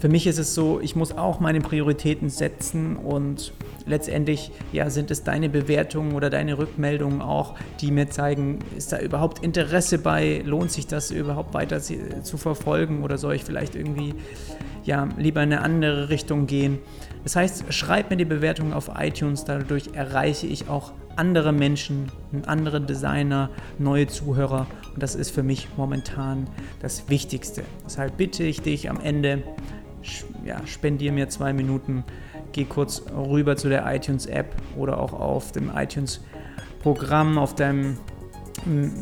für 0.02 0.08
mich 0.08 0.26
ist 0.26 0.40
es 0.40 0.52
so, 0.56 0.80
ich 0.80 0.96
muss 0.96 1.16
auch 1.16 1.38
meine 1.38 1.60
Prioritäten 1.60 2.28
setzen 2.28 2.96
und 2.96 3.52
letztendlich 3.86 4.50
ja, 4.72 4.90
sind 4.90 5.12
es 5.12 5.22
deine 5.22 5.48
Bewertungen 5.48 6.14
oder 6.14 6.28
deine 6.28 6.58
Rückmeldungen 6.58 7.22
auch, 7.22 7.54
die 7.80 7.92
mir 7.92 8.10
zeigen, 8.10 8.58
ist 8.76 8.90
da 8.90 8.98
überhaupt 8.98 9.44
Interesse 9.44 9.98
bei, 9.98 10.42
lohnt 10.44 10.72
sich 10.72 10.88
das 10.88 11.12
überhaupt 11.12 11.54
weiter 11.54 11.80
zu 11.80 12.36
verfolgen 12.36 13.04
oder 13.04 13.16
soll 13.16 13.34
ich 13.34 13.44
vielleicht 13.44 13.76
irgendwie 13.76 14.16
ja, 14.82 15.08
lieber 15.18 15.40
in 15.40 15.52
eine 15.52 15.62
andere 15.62 16.08
Richtung 16.08 16.48
gehen. 16.48 16.80
Das 17.22 17.36
heißt, 17.36 17.72
schreib 17.72 18.10
mir 18.10 18.16
die 18.16 18.24
Bewertung 18.24 18.72
auf 18.72 18.90
iTunes, 18.98 19.44
dadurch 19.44 19.90
erreiche 19.94 20.48
ich 20.48 20.68
auch 20.68 20.90
andere 21.14 21.52
Menschen, 21.52 22.10
andere 22.46 22.80
Designer, 22.80 23.50
neue 23.78 24.08
Zuhörer 24.08 24.66
und 24.94 25.00
das 25.00 25.14
ist 25.14 25.30
für 25.30 25.44
mich 25.44 25.68
momentan 25.76 26.48
das 26.80 27.08
Wichtigste. 27.08 27.62
Deshalb 27.84 28.16
bitte 28.16 28.42
ich 28.42 28.62
dich 28.62 28.90
am 28.90 28.98
Ende, 28.98 29.44
ja, 30.44 30.66
spendier 30.66 31.12
mir 31.12 31.28
zwei 31.28 31.52
Minuten, 31.52 32.04
geh 32.52 32.64
kurz 32.64 33.02
rüber 33.12 33.56
zu 33.56 33.68
der 33.68 33.84
iTunes-App 33.92 34.54
oder 34.76 34.98
auch 34.98 35.12
auf 35.12 35.52
dem 35.52 35.70
iTunes-Programm 35.74 37.38
auf 37.38 37.54
deinem 37.54 37.98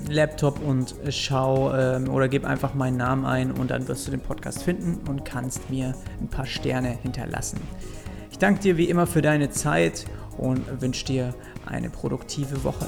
Laptop 0.09 0.61
und 0.65 0.95
schau 1.11 1.75
ähm, 1.75 2.09
oder 2.09 2.29
gib 2.29 2.45
einfach 2.45 2.75
meinen 2.75 2.97
Namen 2.97 3.27
ein 3.27 3.51
und 3.51 3.71
dann 3.71 3.87
wirst 3.89 4.07
du 4.07 4.11
den 4.11 4.21
Podcast 4.21 4.63
finden 4.63 4.99
und 5.09 5.25
kannst 5.25 5.69
mir 5.69 5.95
ein 6.21 6.29
paar 6.29 6.47
Sterne 6.47 6.89
hinterlassen. 7.03 7.61
Ich 8.31 8.39
danke 8.39 8.61
dir 8.61 8.77
wie 8.77 8.89
immer 8.89 9.07
für 9.07 9.21
deine 9.21 9.51
Zeit 9.51 10.07
und 10.39 10.81
wünsche 10.81 11.05
dir 11.05 11.35
eine 11.67 11.91
produktive 11.91 12.65
Woche. 12.65 12.87